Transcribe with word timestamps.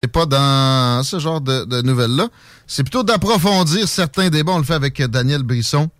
C'est 0.00 0.12
pas 0.12 0.26
dans 0.26 1.02
ce 1.02 1.18
genre 1.18 1.40
de, 1.40 1.82
nouvelles-là. 1.82 2.28
C'est 2.68 2.84
plutôt 2.84 3.02
d'approfondir 3.02 3.88
certains 3.88 4.28
débats. 4.28 4.52
On 4.52 4.58
le 4.58 4.64
fait 4.64 4.74
avec 4.74 5.02
Daniel 5.02 5.42
Brisson 5.42 5.90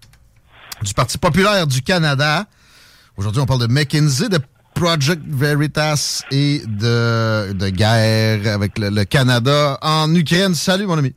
du 0.82 0.94
Parti 0.94 1.18
populaire 1.18 1.66
du 1.66 1.82
Canada. 1.82 2.46
Aujourd'hui, 3.16 3.42
on 3.42 3.46
parle 3.46 3.66
de 3.66 3.66
McKinsey, 3.66 4.28
de 4.28 4.38
Project 4.72 5.20
Veritas 5.26 6.22
et 6.30 6.62
de, 6.64 7.52
de 7.54 7.68
guerre 7.70 8.54
avec 8.54 8.78
le 8.78 9.02
Canada 9.02 9.76
en 9.82 10.14
Ukraine. 10.14 10.54
Salut, 10.54 10.86
mon 10.86 10.96
ami. 10.96 11.12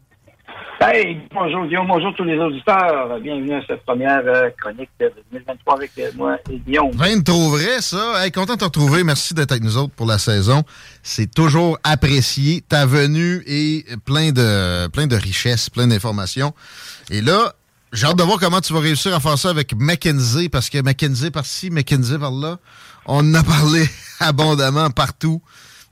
Hey, 0.83 1.19
bonjour 1.31 1.67
Guillaume, 1.67 1.85
bonjour 1.87 2.11
tous 2.17 2.23
les 2.23 2.37
auditeurs. 2.39 3.19
Bienvenue 3.19 3.53
à 3.53 3.61
cette 3.67 3.85
première 3.85 4.21
euh, 4.25 4.49
chronique 4.59 4.89
de 4.99 5.11
2023 5.31 5.75
avec 5.75 5.91
euh, 5.99 6.09
moi 6.15 6.37
et 6.49 6.57
Guillaume. 6.57 6.89
Rien 6.99 7.17
de 7.17 7.23
trop 7.23 7.51
vrai, 7.51 7.81
ça. 7.81 8.25
Hey, 8.25 8.31
content 8.31 8.53
de 8.55 8.59
te 8.59 8.63
retrouver. 8.63 9.03
Merci 9.03 9.35
d'être 9.35 9.51
avec 9.51 9.63
nous 9.63 9.77
autres 9.77 9.93
pour 9.93 10.07
la 10.07 10.17
saison. 10.17 10.63
C'est 11.03 11.31
toujours 11.31 11.77
apprécié. 11.83 12.61
Ta 12.67 12.87
venue 12.87 13.43
est 13.45 13.95
plein 14.05 14.31
de, 14.31 14.87
plein 14.87 15.05
de 15.05 15.15
richesses, 15.15 15.69
plein 15.69 15.85
d'informations. 15.85 16.51
Et 17.11 17.21
là, 17.21 17.53
j'ai 17.93 18.07
hâte 18.07 18.17
de 18.17 18.23
voir 18.23 18.39
comment 18.39 18.59
tu 18.61 18.73
vas 18.73 18.79
réussir 18.79 19.13
à 19.13 19.19
faire 19.19 19.37
ça 19.37 19.51
avec 19.51 19.75
McKinsey, 19.75 20.49
parce 20.49 20.71
que 20.71 20.79
McKinsey 20.81 21.29
par-ci, 21.29 21.69
McKinsey 21.69 22.17
par-là, 22.17 22.57
on 23.05 23.19
en 23.19 23.33
a 23.35 23.43
parlé 23.43 23.87
abondamment 24.19 24.89
partout. 24.89 25.43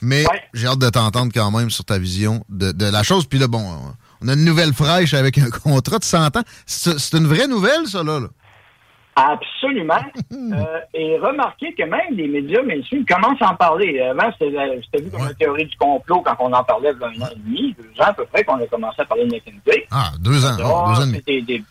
Mais 0.02 0.22
Ouais. 0.28 0.42
j'ai 0.56 0.66
hâte 0.66 0.80
de 0.80 0.90
t'entendre 0.90 1.32
quand 1.32 1.52
même 1.52 1.70
sur 1.70 1.86
ta 1.86 2.00
vision 2.00 2.44
de, 2.50 2.72
de 2.72 2.86
la 2.86 3.04
chose. 3.04 3.26
Puis 3.28 3.38
là, 3.38 3.48
bon, 3.48 3.68
on 4.24 4.28
a 4.28 4.34
une 4.34 4.46
nouvelle 4.46 4.74
fraîche 4.74 5.14
avec 5.14 5.38
un 5.38 5.50
contrat 5.50 6.00
de 6.00 6.04
100 6.04 6.38
ans. 6.38 6.44
C'est 6.66 7.14
une 7.18 7.28
vraie 7.28 7.48
nouvelle, 7.48 7.86
ça, 7.88 8.04
là? 8.04 8.20
là? 8.20 8.28
Absolument. 9.16 9.96
Euh, 10.32 10.80
et 10.94 11.18
remarquez 11.20 11.74
que 11.74 11.84
même 11.84 12.12
les 12.16 12.28
médias 12.28 12.62
mainstream 12.64 13.06
commencent 13.06 13.42
à 13.42 13.52
en 13.52 13.56
parler. 13.56 14.00
Avant, 14.00 14.32
c'était 14.32 15.02
vu 15.02 15.10
comme 15.12 15.22
Ouais. 15.22 15.28
une 15.30 15.36
théorie 15.36 15.66
du 15.66 15.78
complot 15.78 16.22
quand 16.22 16.36
on 16.40 16.52
en 16.54 16.64
parlait 16.64 16.92
il 16.94 17.00
y 17.00 17.04
a 17.04 17.08
un 17.08 17.28
an 17.28 17.30
et 17.32 17.40
demi, 17.40 17.76
deux 17.78 18.02
ans 18.02 18.08
à 18.08 18.14
peu 18.14 18.26
près, 18.26 18.44
qu'on 18.44 18.56
a 18.56 18.66
commencé 18.68 19.02
à 19.02 19.06
parler 19.06 19.26
de 19.26 19.32
McKinsey. 19.32 19.86
Ah, 19.92 20.12
deux 20.20 20.44
ans. 20.46 20.56
Ah, 20.60 20.94
deux 20.96 21.02
ans 21.04 21.14
et 21.28 21.42
demi. 21.42 21.64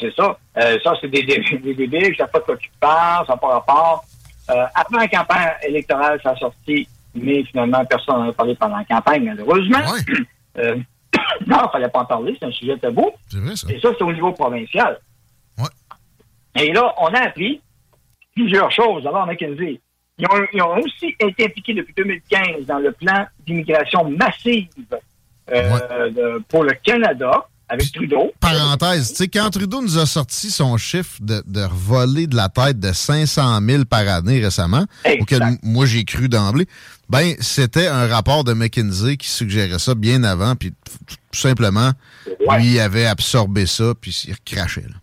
c'est 0.00 0.14
ça. 0.14 0.38
Euh, 0.58 0.78
ça, 0.82 0.92
c'est 1.00 1.08
des, 1.08 1.22
des, 1.22 1.74
débiles 1.74 2.12
qui 2.12 2.16
savent 2.16 2.30
pas 2.30 2.38
de 2.40 2.44
quoi 2.44 2.56
tu 2.56 2.70
parles, 2.80 3.26
ça 3.26 3.32
n'a 3.34 3.38
pas 3.38 3.48
rapport. 3.48 4.04
Euh, 4.50 4.64
après 4.74 4.98
la 4.98 5.08
campagne 5.08 5.48
électorale, 5.66 6.20
ça 6.22 6.30
a 6.30 6.36
sorti, 6.36 6.86
mais 7.14 7.42
finalement, 7.44 7.84
personne 7.84 8.16
n'en 8.16 8.28
a 8.30 8.32
parlé 8.32 8.54
pendant 8.54 8.76
la 8.78 8.84
campagne, 8.84 9.24
malheureusement. 9.24 9.78
Ouais, 9.78 10.14
Euh, 10.56 10.76
non, 11.46 11.58
il 11.66 11.68
fallait 11.72 11.88
pas 11.88 12.00
en 12.00 12.04
parler, 12.04 12.36
c'est 12.38 12.46
un 12.46 12.52
sujet 12.52 12.76
tabou. 12.78 13.10
c'est 13.30 13.38
vrai, 13.38 13.56
ça. 13.56 13.66
Et 13.72 13.80
ça, 13.80 13.88
c'est 13.96 14.04
au 14.04 14.12
niveau 14.12 14.32
provincial. 14.32 14.98
Ouais. 15.58 16.62
Et 16.62 16.72
là, 16.72 16.92
on 17.00 17.06
a 17.08 17.20
appris 17.20 17.60
plusieurs 18.34 18.70
choses. 18.72 19.02
D'abord, 19.04 19.26
McKinsey. 19.26 19.80
Ils 20.18 20.26
ont, 20.26 20.46
ils 20.52 20.62
ont 20.62 20.76
aussi 20.78 21.14
été 21.18 21.44
impliqués 21.46 21.74
depuis 21.74 21.92
2015 21.96 22.66
dans 22.66 22.78
le 22.78 22.92
plan 22.92 23.26
d'immigration 23.46 24.08
massive 24.10 24.68
euh, 25.52 26.10
de- 26.10 26.42
pour 26.48 26.62
le 26.64 26.72
Canada 26.84 27.46
avec 27.68 27.90
Trudeau. 27.92 28.32
Parenthèse, 28.38 29.10
tu 29.10 29.16
sais, 29.16 29.28
quand 29.28 29.50
Trudeau 29.50 29.82
nous 29.82 29.98
a 29.98 30.06
sorti 30.06 30.50
son 30.50 30.76
chiffre 30.76 31.16
de, 31.20 31.42
de 31.46 31.66
voler 31.70 32.26
de 32.28 32.36
la 32.36 32.48
tête 32.48 32.78
de 32.78 32.92
500 32.92 33.58
000 33.66 33.84
par 33.86 34.06
année 34.06 34.38
récemment, 34.40 34.84
Exact. 35.04 35.22
auquel 35.22 35.42
moi 35.62 35.84
j'ai 35.86 36.04
cru 36.04 36.28
d'emblée, 36.28 36.66
ben 37.08 37.34
c'était 37.40 37.88
un 37.88 38.06
rapport 38.06 38.44
de 38.44 38.52
McKinsey 38.52 39.16
qui 39.16 39.28
suggérait 39.28 39.78
ça 39.80 39.94
bien 39.96 40.22
avant, 40.24 40.54
puis 40.54 40.72
tout 41.34 41.40
simplement, 41.40 41.90
Ouais. 42.46 42.60
lui 42.60 42.78
avait 42.78 43.06
absorbé 43.06 43.66
ça, 43.66 43.92
puis 44.00 44.10
il 44.26 44.34
recrachait. 44.34 44.82
Là. 44.82 44.96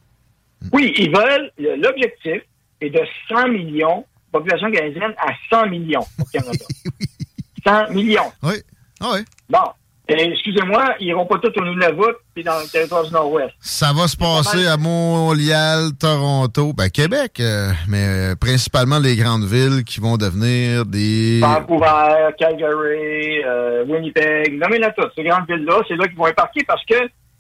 Oui, 0.72 0.94
ils 0.98 1.10
veulent, 1.16 1.52
le- 1.58 1.76
l'objectif 1.76 2.42
est 2.82 2.90
de 2.90 3.02
100 3.30 3.48
millions, 3.50 4.06
population 4.32 4.72
canadienne 4.72 5.14
à 5.18 5.34
100 5.50 5.68
millions 5.70 6.06
au 6.20 6.24
Canada. 6.26 6.66
100 7.66 7.90
millions. 7.94 8.32
Oui, 8.44 8.56
ah 9.02 9.12
oui. 9.14 9.20
Bon. 9.50 9.60
Et, 10.08 10.32
excusez-moi, 10.34 10.96
ils 11.00 11.08
iront 11.08 11.26
pas 11.26 11.38
tous 11.38 11.58
au 11.60 11.64
Nunavut 11.64 12.16
puis 12.34 12.44
dans 12.44 12.60
le 12.60 12.70
territoire 12.70 13.04
du 13.04 13.12
Nord-Ouest. 13.12 13.52
Ça 13.60 13.94
va 13.94 14.08
se 14.08 14.18
passer 14.18 14.68
à 14.68 14.76
Montréal, 14.76 15.92
Toronto, 16.00 16.74
ben 16.74 16.90
Québec, 16.90 17.40
euh, 17.40 17.72
mais 17.88 18.32
euh, 18.32 18.36
principalement 18.36 19.00
les 19.00 19.16
grandes 19.16 19.46
villes 19.46 19.84
qui 19.84 20.00
vont 20.00 20.18
devenir 20.18 20.86
des... 20.86 21.40
Vancouver, 21.40 22.30
Calgary, 22.38 23.44
euh, 23.46 23.86
Winnipeg, 23.86 24.60
nommez-la 24.60 24.92
toutes. 24.92 25.12
Ces 25.16 25.24
grandes 25.24 25.48
villes-là, 25.48 25.82
c'est 25.88 25.96
là 25.96 26.08
qu'ils 26.08 26.18
vont 26.18 26.28
embarquer 26.28 26.64
parce 26.66 26.84
que 26.86 26.96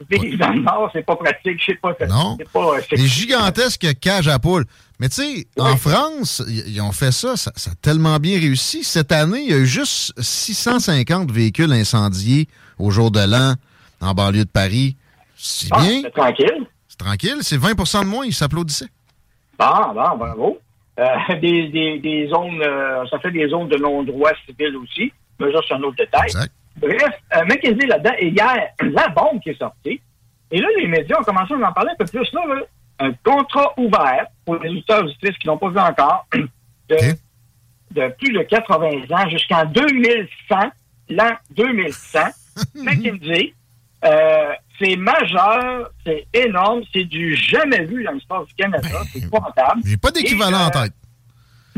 vivre 0.09 0.37
dans 0.37 0.51
le 0.51 0.61
Nord, 0.61 0.89
c'est 0.93 1.05
pas 1.05 1.15
pratique, 1.15 1.59
je 1.59 1.65
sais 1.65 1.79
pas. 1.81 1.93
Non. 2.07 2.35
C'est 2.39 2.49
pas, 2.49 2.75
euh, 2.75 2.81
Des 2.91 3.07
gigantesques 3.07 3.99
cages 3.99 4.27
à 4.27 4.39
poules. 4.39 4.65
Mais 5.01 5.09
tu 5.09 5.15
sais, 5.15 5.47
en 5.57 5.77
France, 5.77 6.43
ils 6.47 6.79
ont 6.79 6.91
fait 6.91 7.11
ça, 7.11 7.35
ça, 7.35 7.51
ça 7.55 7.71
a 7.71 7.75
tellement 7.81 8.17
bien 8.19 8.39
réussi. 8.39 8.83
Cette 8.83 9.11
année, 9.11 9.39
il 9.41 9.49
y 9.49 9.53
a 9.55 9.57
eu 9.57 9.65
juste 9.65 10.13
650 10.21 11.31
véhicules 11.31 11.73
incendiés 11.73 12.47
au 12.77 12.91
jour 12.91 13.09
de 13.09 13.19
l'an 13.19 13.55
en 13.99 14.13
banlieue 14.13 14.45
de 14.45 14.49
Paris. 14.49 14.95
C'est 15.35 15.69
Ah, 15.71 15.79
bien, 15.81 16.01
c'est 16.03 16.11
tranquille. 16.11 16.67
c'est 16.87 16.99
tranquille, 16.99 17.37
c'est 17.41 17.57
20% 17.57 18.03
de 18.03 18.09
moins, 18.09 18.25
ils 18.27 18.33
s'applaudissaient. 18.33 18.89
Bon, 19.57 19.65
bon, 19.95 20.17
bravo. 20.17 20.59
Euh, 20.99 21.05
des, 21.41 21.69
des, 21.69 21.97
des 21.97 22.27
zones, 22.29 22.61
euh, 22.61 23.03
ça 23.09 23.17
fait 23.17 23.31
des 23.31 23.49
zones 23.49 23.69
de 23.69 23.77
non-droit 23.77 24.33
civil 24.45 24.75
aussi, 24.77 25.11
mais 25.39 25.51
ça, 25.51 25.61
c'est 25.67 25.73
un 25.73 25.81
autre 25.81 25.97
détail. 25.97 26.25
Exact. 26.27 26.53
Bref, 26.77 27.09
euh, 27.35 27.45
McKinsey 27.45 27.87
là-dedans, 27.87 28.13
et 28.19 28.27
hier, 28.27 28.55
la 28.79 29.09
bombe 29.09 29.41
qui 29.41 29.49
est 29.49 29.57
sortie. 29.57 29.99
Et 30.51 30.61
là, 30.61 30.67
les 30.77 30.85
médias 30.87 31.17
ont 31.19 31.23
commencé 31.23 31.55
à 31.55 31.69
en 31.69 31.73
parler 31.73 31.89
un 31.91 31.95
peu 31.95 32.05
plus. 32.05 32.31
Là, 32.33 32.41
là. 32.47 32.61
Un 33.01 33.13
contrat 33.23 33.73
ouvert 33.77 34.27
pour 34.45 34.55
les 34.57 34.69
auditeurs 34.69 35.03
auditrices 35.03 35.37
qui 35.37 35.47
n'ont 35.47 35.57
pas 35.57 35.69
vu 35.69 35.79
encore, 35.79 36.27
de, 36.89 38.09
plus 38.17 38.33
de 38.33 38.43
80 38.43 38.89
ans 39.11 39.29
jusqu'en 39.29 39.65
2100, 39.65 40.71
l'an 41.09 41.31
2100. 41.51 42.19
McKinsey, 42.75 43.53
euh, 44.05 44.53
c'est 44.79 44.95
majeur, 44.97 45.89
c'est 46.05 46.27
énorme, 46.33 46.81
c'est 46.93 47.05
du 47.05 47.35
jamais 47.35 47.85
vu 47.85 48.03
dans 48.03 48.11
l'histoire 48.11 48.45
du 48.45 48.53
Canada, 48.53 48.87
c'est 49.11 49.19
épouvantable. 49.19 49.81
J'ai 49.85 49.97
pas 49.97 50.11
d'équivalent 50.11 50.59
Et, 50.59 50.61
euh, 50.61 50.67
en 50.67 50.69
tête. 50.69 50.93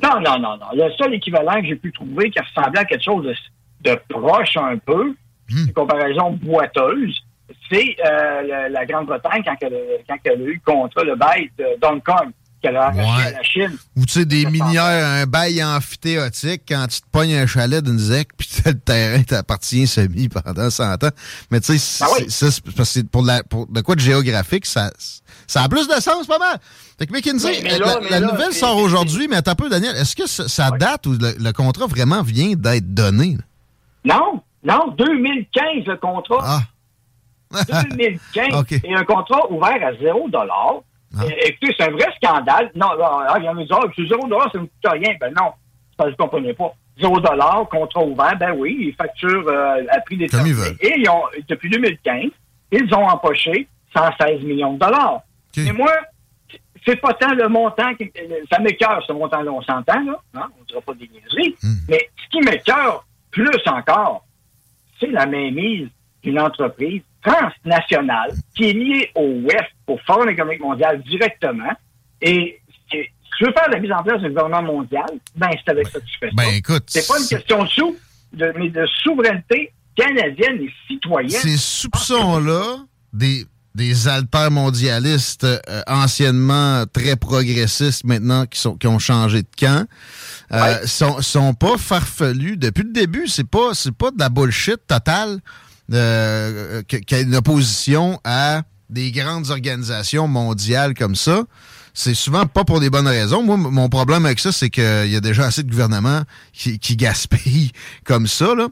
Non, 0.02 0.20
non, 0.20 0.40
non, 0.40 0.58
non. 0.58 0.68
Le 0.74 0.92
seul 0.98 1.14
équivalent 1.14 1.62
que 1.62 1.68
j'ai 1.68 1.76
pu 1.76 1.92
trouver 1.92 2.30
qui 2.32 2.40
ressemblait 2.40 2.80
à 2.80 2.86
quelque 2.86 3.04
chose 3.04 3.26
de, 3.26 3.92
de 3.92 4.00
proche 4.10 4.58
un 4.58 4.78
peu, 4.78 5.16
Hmm. 5.50 5.68
une 5.68 5.74
comparaison 5.74 6.32
boiteuse, 6.32 7.22
c'est 7.72 7.96
euh, 8.06 8.42
la, 8.48 8.70
la 8.70 8.86
Grande-Bretagne 8.86 9.42
quand 9.46 9.56
elle, 9.62 9.74
a- 9.74 10.04
quand 10.08 10.18
elle 10.26 10.42
a 10.42 10.46
eu 10.46 10.62
contre 10.66 11.04
le 11.04 11.16
bail 11.16 11.50
de 11.58 11.66
Hong 11.86 12.02
Kong, 12.04 12.30
qu'elle 12.62 12.78
a 12.78 12.84
arraché 12.86 13.00
Ouais. 13.02 13.26
à 13.28 13.32
la 13.32 13.44
Chine. 13.44 13.78
Ou 13.98 14.06
tu 14.06 14.14
sais, 14.14 14.26
des 14.26 14.46
minières, 14.46 14.84
un 14.84 15.26
bail 15.26 15.62
amphithéotique, 15.64 16.62
quand 16.68 16.88
tu 16.88 17.02
te 17.02 17.06
pognes 17.12 17.36
un 17.36 17.46
chalet 17.46 17.84
d'une 17.84 18.00
zec, 18.00 18.30
puis 18.38 18.48
t'as 18.64 18.72
le 18.72 18.80
terrain 18.80 19.22
t'appartient 19.24 19.86
semi 19.88 20.30
pendant 20.30 20.70
100 20.70 21.04
ans. 21.04 21.10
Mais 21.52 21.60
tu 21.60 21.74
sais, 21.74 21.78
c'est- 21.78 22.04
Ah 22.04 22.08
oui. 22.18 22.26
c'est- 22.30 22.46
ça, 22.46 22.52
c'est 22.52 22.64
parce 22.64 22.76
que 22.76 22.84
c'est 22.86 23.10
pour, 23.10 23.24
la, 23.24 23.44
pour 23.44 23.68
de 23.68 23.82
quoi 23.82 23.96
de 23.96 24.00
géographique, 24.00 24.66
ça, 24.66 24.92
ça 25.46 25.64
a 25.64 25.68
plus 25.70 25.88
de 25.90 25.94
sens, 25.96 26.26
pas 26.26 26.40
mal. 26.40 26.58
Fait 26.98 27.06
que 27.08 27.12
McKinsey, 27.12 27.50
Oui, 27.52 27.60
mais 27.64 27.78
la, 27.80 27.86
là- 27.86 28.00
mais 28.02 28.10
la 28.12 28.20
là, 28.22 28.32
nouvelle 28.32 28.54
sort 28.54 28.78
aujourd'hui, 28.78 29.28
mais 29.28 29.36
attends 29.38 29.52
un 29.52 29.56
peu, 29.56 29.70
Daniel, 29.70 29.96
est-ce 29.98 30.16
que 30.16 30.26
ça, 30.28 30.48
ça 30.48 30.72
Ouais. 30.72 30.78
date 30.78 31.06
ou 31.08 31.14
le, 31.14 31.34
le 31.38 31.52
contrat 31.52 31.88
vraiment 31.88 32.22
vient 32.22 32.54
d'être 32.56 32.94
donné? 32.94 33.38
là? 34.06 34.16
Non, 34.16 34.42
non, 34.64 34.94
2015 34.98 35.86
le 35.86 35.98
contrat. 35.98 36.38
Ah. 36.42 36.62
2015 37.54 38.56
OK. 38.60 38.72
et 38.72 38.94
un 38.96 39.04
contrat 39.04 39.52
ouvert 39.52 39.86
à 39.86 39.94
0 39.94 40.30
Ah. 41.16 41.24
Et- 41.28 41.50
Écoutez, 41.50 41.76
c'est 41.78 41.88
un 41.88 41.92
vrai 41.92 42.08
scandale. 42.22 42.72
Non, 42.76 42.94
là, 42.94 43.28
ah, 43.30 43.36
il 43.40 43.46
y 43.46 43.50
en 43.50 43.58
a 43.58 43.62
qui 43.62 43.68
disent, 43.68 43.78
Ah, 43.78 43.88
c'est 43.96 44.08
0 44.08 44.28
ça 44.52 44.60
ne 44.60 44.66
coûte 44.66 44.72
rien. 44.86 45.16
Ben 45.20 45.34
non, 45.40 45.52
ça, 45.98 46.06
je 46.06 46.12
ne 46.12 46.16
comprenais 46.16 46.54
pas. 46.54 46.74
0 47.00 47.66
contrat 47.66 48.04
ouvert, 48.04 48.38
ben 48.38 48.54
oui, 48.56 48.78
ils 48.80 48.96
facturent 48.96 49.48
euh, 49.48 49.84
à 49.90 50.00
prix 50.02 50.18
des 50.18 50.28
Et 50.80 51.00
ils 51.00 51.10
ont, 51.10 51.24
depuis 51.48 51.70
2015, 51.70 52.26
ils 52.72 52.94
ont 52.94 53.08
empoché 53.08 53.68
116 53.96 54.42
millions 54.44 54.74
de 54.74 54.80
dollars. 54.80 55.22
Et 55.58 55.72
moi, 55.72 55.92
c'est 56.86 56.98
pas 56.98 57.14
tant 57.14 57.34
le 57.34 57.48
montant 57.48 57.94
qui, 57.96 58.12
ça 58.52 58.60
m'écœure, 58.60 59.04
ce 59.08 59.14
montant-là, 59.14 59.52
on 59.52 59.62
s'entend, 59.62 60.04
là, 60.04 60.20
hein, 60.36 60.50
on 60.58 60.62
ne 60.62 60.66
dira 60.66 60.82
pas 60.82 60.94
des 60.94 61.08
niaiseries, 61.08 61.56
hmm. 61.62 61.76
mais 61.88 62.10
ce 62.24 62.30
qui 62.30 62.46
m'écœure 62.46 63.06
plus 63.32 63.62
encore, 63.68 64.26
c'est 65.00 65.08
la 65.08 65.26
mainmise 65.26 65.90
d'une 66.24 66.40
entreprise 66.40 67.02
transnationale 67.24 68.32
qui 68.56 68.70
est 68.70 68.74
liée 68.74 69.12
au 69.16 69.42
WEF, 69.42 69.68
au 69.88 69.98
Forum 70.06 70.30
économique 70.30 70.62
mondial, 70.62 71.02
directement. 71.04 71.72
Et 72.22 72.60
si 72.92 72.98
tu 73.38 73.46
veux 73.46 73.54
faire 73.54 73.70
la 73.70 73.80
mise 73.80 73.92
en 73.92 74.04
place 74.04 74.22
d'un 74.22 74.30
gouvernement 74.30 74.62
mondial, 74.62 75.06
ben 75.36 75.50
c'est 75.52 75.72
avec 75.72 75.88
ça 75.88 76.00
que 76.00 76.06
tu 76.06 76.18
fais 76.20 76.30
ben, 76.34 76.50
Écoute, 76.54 76.84
c'est 76.88 77.08
pas 77.08 77.20
une 77.20 77.28
question 77.28 77.64
de 77.64 77.70
sous, 77.70 77.96
mais 78.34 78.70
de 78.70 78.86
souveraineté 79.04 79.72
canadienne 79.96 80.62
et 80.62 80.72
citoyenne. 80.88 81.42
Ces 81.42 81.58
soupçons-là, 81.58 82.78
des 83.12 83.46
des 83.76 84.08
altermondialistes 84.08 85.46
euh, 85.46 85.82
anciennement 85.88 86.86
très 86.86 87.16
progressistes 87.16 88.04
maintenant 88.04 88.46
qui 88.46 88.60
sont 88.60 88.78
qui 88.78 88.88
ont 88.88 89.00
changé 89.00 89.42
de 89.42 89.48
camp 89.58 89.88
euh, 90.52 90.86
sont 90.86 91.22
sont 91.22 91.56
pas 91.56 91.78
farfelus 91.78 92.58
depuis 92.58 92.84
le 92.84 92.92
début 92.92 93.28
c'est 93.28 93.48
pas 93.48 93.74
c'est 93.74 93.96
pas 93.96 94.12
de 94.12 94.20
la 94.20 94.30
bullshit 94.30 94.78
totale 94.86 95.40
euh, 95.92 96.82
qu'il 96.84 97.04
y 97.12 97.16
a 97.16 97.20
une 97.22 97.36
opposition 97.36 98.20
à 98.24 98.62
des 98.90 99.12
grandes 99.12 99.50
organisations 99.50 100.28
mondiales 100.28 100.94
comme 100.94 101.16
ça 101.16 101.44
c'est 101.94 102.16
souvent 102.16 102.46
pas 102.46 102.64
pour 102.64 102.80
des 102.80 102.90
bonnes 102.90 103.08
raisons. 103.08 103.44
Moi, 103.44 103.56
mon 103.58 103.88
problème 103.88 104.26
avec 104.26 104.40
ça, 104.40 104.52
c'est 104.52 104.70
qu'il 104.70 104.84
y 104.84 105.16
a 105.16 105.20
déjà 105.20 105.46
assez 105.46 105.64
de 105.64 105.70
gouvernements 105.70 106.22
qui, 106.52 106.80
qui 106.80 106.96
gaspillent 106.96 107.72
comme 108.04 108.28
ça. 108.28 108.56
Là. 108.56 108.68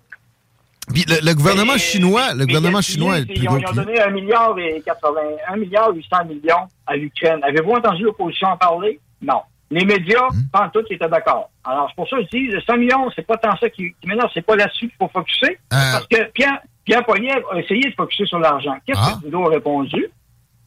Puis 0.92 1.06
le, 1.08 1.34
gouvernement 1.34 1.78
chinois, 1.78 2.34
le 2.34 2.46
gouvernement 2.46 2.82
chinois 2.82 3.20
est 3.20 3.26
plus 3.26 3.36
ils, 3.36 3.50
ont, 3.50 3.58
ils 3.58 3.68
ont 3.68 3.74
donné 3.74 4.02
1 4.02 4.10
milliard 4.10 4.58
et 4.58 4.82
80, 4.84 5.22
1 5.48 5.56
milliard 5.58 5.92
800 5.94 6.26
millions 6.26 6.68
à 6.88 6.96
l'Ukraine. 6.96 7.40
Avez-vous 7.44 7.72
entendu 7.72 8.04
l'opposition 8.04 8.48
en 8.48 8.58
parler? 8.58 9.00
Non. 9.22 9.42
Les 9.70 9.86
médias, 9.86 10.28
hmm? 10.32 10.50
pas 10.52 10.70
tout, 10.74 10.82
étaient 10.90 11.08
d'accord. 11.08 11.50
Alors, 11.64 11.88
c'est 11.90 11.96
pour 11.96 12.10
ça 12.10 12.18
que 12.18 12.24
je 12.24 12.38
dis, 12.38 12.66
100 12.66 12.78
millions, 12.78 13.10
c'est 13.16 13.26
pas 13.26 13.38
tant 13.38 13.56
ça 13.56 13.70
qui, 13.70 13.94
qui 14.02 14.08
m'énerve, 14.08 14.30
c'est 14.34 14.42
pas 14.42 14.56
là-dessus 14.56 14.90
qu'il 14.90 14.98
faut 15.00 15.08
focuser. 15.08 15.52
Euh. 15.52 15.78
Parce 15.94 16.08
que 16.08 16.30
Pierre, 16.34 16.60
Pierre 16.86 17.06
Poilievre 17.06 17.52
a 17.52 17.60
essayé 17.60 17.90
de 17.90 17.94
focuser 17.96 18.26
sur 18.26 18.40
l'argent. 18.40 18.76
Qu'est-ce 18.86 19.00
ah. 19.02 19.14
que 19.16 19.22
Trudeau 19.22 19.46
a 19.46 19.50
répondu? 19.50 20.08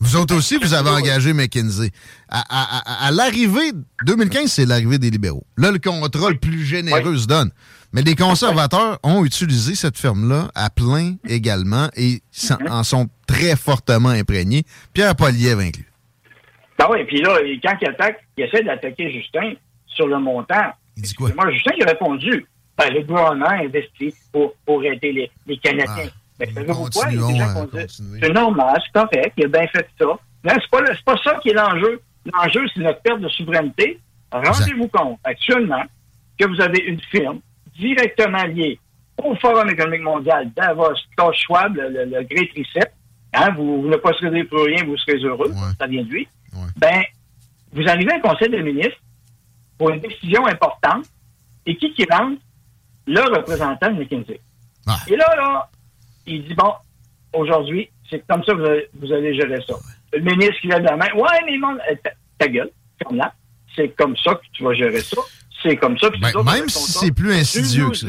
Vous 0.01 0.17
autres 0.17 0.37
aussi, 0.37 0.59
vous 0.59 0.75
avez 0.75 0.91
engagé 0.91 1.33
McKinsey. 1.33 1.91
À, 2.29 2.43
à, 2.49 3.07
à, 3.07 3.11
l'arrivée, 3.11 3.73
2015, 4.05 4.53
c'est 4.53 4.67
l'arrivée 4.67 4.99
des 4.99 5.09
libéraux. 5.09 5.47
Là, 5.57 5.71
le 5.71 5.79
contrat 5.79 6.31
le 6.31 6.37
plus 6.37 6.63
généreux 6.63 7.17
se 7.17 7.27
donne. 7.27 7.51
Mais 7.95 8.03
les 8.03 8.17
conservateurs 8.17 8.99
ont 9.03 9.25
utilisé 9.25 9.75
cette 9.77 9.97
ferme-là 9.97 10.51
à 10.55 10.69
plein 10.69 11.15
également 11.29 11.89
et 11.97 12.21
mhm. 12.51 12.69
en 12.69 12.83
sont 12.83 13.09
très 13.27 13.57
fortement 13.57 14.09
imprégnés. 14.09 14.65
Pierre 14.93 15.15
Poliev 15.15 15.61
inclus. 15.61 15.91
Ben 16.79 16.87
oui, 16.91 17.05
puis 17.05 17.23
là, 17.23 17.39
quand 17.63 17.77
il 17.81 17.89
attaque, 17.89 18.19
il 18.37 18.45
essaie 18.45 18.65
d'attaquer 18.65 19.13
Justin 19.13 19.53
sur 19.87 20.09
le 20.09 20.19
montant. 20.19 20.73
Il 20.97 21.05
dit 21.05 21.15
quoi? 21.15 21.31
Moi, 21.37 21.51
Justin, 21.53 21.71
il 21.79 21.85
a 21.85 21.91
répondu. 21.91 22.45
Ben, 22.77 22.93
le 22.93 23.03
gouvernement 23.03 23.51
investit 23.51 24.15
pour, 24.33 24.55
pour 24.67 24.83
aider 24.85 25.13
les, 25.13 25.31
les 25.47 25.59
Canadiens. 25.59 26.11
Ah, 26.41 26.45
ben, 26.55 26.67
pourquoi? 26.67 27.09
C'est 28.21 28.33
normal, 28.33 28.83
c'est 28.85 28.93
correct, 28.93 29.33
il 29.37 29.45
a 29.45 29.49
bien 29.49 29.67
fait 29.69 29.87
ça. 29.99 30.07
Mais 30.45 30.53
c'est 30.55 30.71
pas, 30.71 30.83
pas 31.05 31.17
ça 31.23 31.39
qui 31.41 31.51
est 31.51 31.55
l'enjeu. 31.55 32.01
L'enjeu, 32.33 32.67
c'est 32.75 32.81
notre 32.81 33.01
perte 33.01 33.21
de 33.21 33.29
souveraineté. 33.29 34.01
Rendez-vous 34.33 34.89
compte, 34.89 35.21
actuellement, 35.23 35.83
que 36.39 36.47
vous 36.47 36.61
avez 36.61 36.81
une 36.81 37.01
firme 37.01 37.41
directement 37.79 38.45
lié 38.45 38.79
au 39.23 39.35
Forum 39.37 39.71
économique 39.71 40.03
mondial 40.03 40.51
Davos, 40.57 40.95
Klaus 41.17 41.37
Schwab, 41.37 41.77
le, 41.77 42.05
le, 42.05 42.23
Great 42.25 42.51
Reset. 42.57 42.91
Hein, 43.33 43.51
vous, 43.57 43.87
ne 43.89 43.97
possédez 43.97 44.45
plus 44.45 44.63
rien, 44.63 44.85
vous 44.85 44.97
serez 44.99 45.19
heureux. 45.19 45.53
Ça 45.79 45.87
vient 45.87 46.03
de 46.03 46.09
lui. 46.09 46.29
Ben, 46.77 47.03
vous 47.73 47.87
arrivez 47.89 48.13
à 48.13 48.17
un 48.17 48.21
conseil 48.21 48.49
des 48.49 48.63
ministres 48.63 49.01
pour 49.79 49.91
une 49.91 50.01
décision 50.01 50.47
importante 50.47 51.07
et 51.67 51.77
qui 51.77 51.93
qui 51.93 52.05
rentre? 52.11 52.41
Le 53.07 53.21
représentant 53.37 53.91
de 53.91 53.99
McKinsey. 53.99 54.41
Ah. 54.87 54.99
Et 55.09 55.17
là, 55.17 55.27
là, 55.37 55.71
il 56.27 56.47
dit, 56.47 56.55
bon, 56.55 56.73
aujourd'hui, 57.33 57.91
c'est 58.11 58.25
comme 58.27 58.43
ça 58.45 58.53
que 58.53 58.89
vous 58.95 59.13
allez, 59.13 59.35
gérer 59.35 59.61
ça. 59.67 59.75
Le 60.13 60.21
ministre 60.21 60.61
qui 60.61 60.69
lève 60.69 60.83
la 60.83 60.97
main, 60.97 61.13
ouais, 61.15 61.41
mais 61.47 61.59
mon, 61.59 61.75
euh, 61.75 62.11
ta, 62.39 62.49
gueule, 62.49 62.71
comme 63.05 63.17
là, 63.17 63.33
c'est 63.75 63.89
comme 63.97 64.17
ça 64.17 64.35
que 64.35 64.43
tu 64.53 64.63
vas 64.63 64.75
gérer 64.75 65.01
ça 65.01 65.21
c'est 65.65 65.77
comme 65.77 65.99
ça. 65.99 66.11
Ben, 66.21 66.33
même 66.45 66.69
si 66.69 66.93
c'est 66.93 67.11
plus 67.11 67.33
insidieux 67.33 67.91
que 67.91 67.97
ça. 67.97 68.07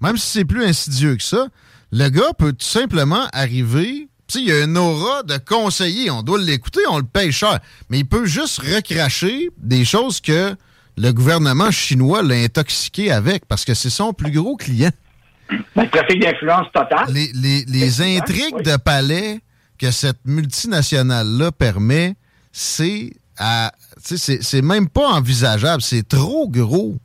Même 0.00 0.16
si 0.16 0.26
c'est 0.26 0.44
plus 0.44 0.64
insidieux 0.64 1.16
que 1.16 1.22
ça, 1.22 1.48
le 1.92 2.08
gars 2.08 2.32
peut 2.38 2.52
tout 2.52 2.66
simplement 2.66 3.26
arriver. 3.32 4.08
Tu 4.26 4.38
il 4.38 4.48
y 4.48 4.52
a 4.52 4.64
une 4.64 4.76
aura 4.76 5.22
de 5.22 5.36
conseiller. 5.36 6.10
On 6.10 6.22
doit 6.22 6.38
l'écouter, 6.38 6.80
on 6.90 6.98
le 6.98 7.04
paye 7.04 7.32
cher. 7.32 7.58
Mais 7.88 8.00
il 8.00 8.06
peut 8.06 8.26
juste 8.26 8.58
recracher 8.58 9.50
des 9.58 9.84
choses 9.84 10.20
que 10.20 10.54
le 10.96 11.12
gouvernement 11.12 11.70
chinois 11.70 12.22
l'a 12.22 12.36
intoxiqué 12.36 13.10
avec 13.10 13.46
parce 13.46 13.64
que 13.64 13.74
c'est 13.74 13.90
son 13.90 14.12
plus 14.12 14.30
gros 14.30 14.56
client. 14.56 14.92
Le 15.50 15.88
trafic 15.90 16.20
d'influence 16.20 16.66
totale. 16.72 17.12
Les, 17.12 18.16
intrigues 18.16 18.62
de 18.62 18.76
palais 18.76 19.40
que 19.78 19.90
cette 19.90 20.24
multinationale-là 20.24 21.52
permet, 21.52 22.14
c'est 22.52 23.12
à 23.36 23.72
c'est 24.00 24.62
même 24.62 24.88
pas 24.88 25.08
envisageable. 25.08 25.82
C'est 25.82 26.06
trop 26.06 26.48
gros. 26.48 26.96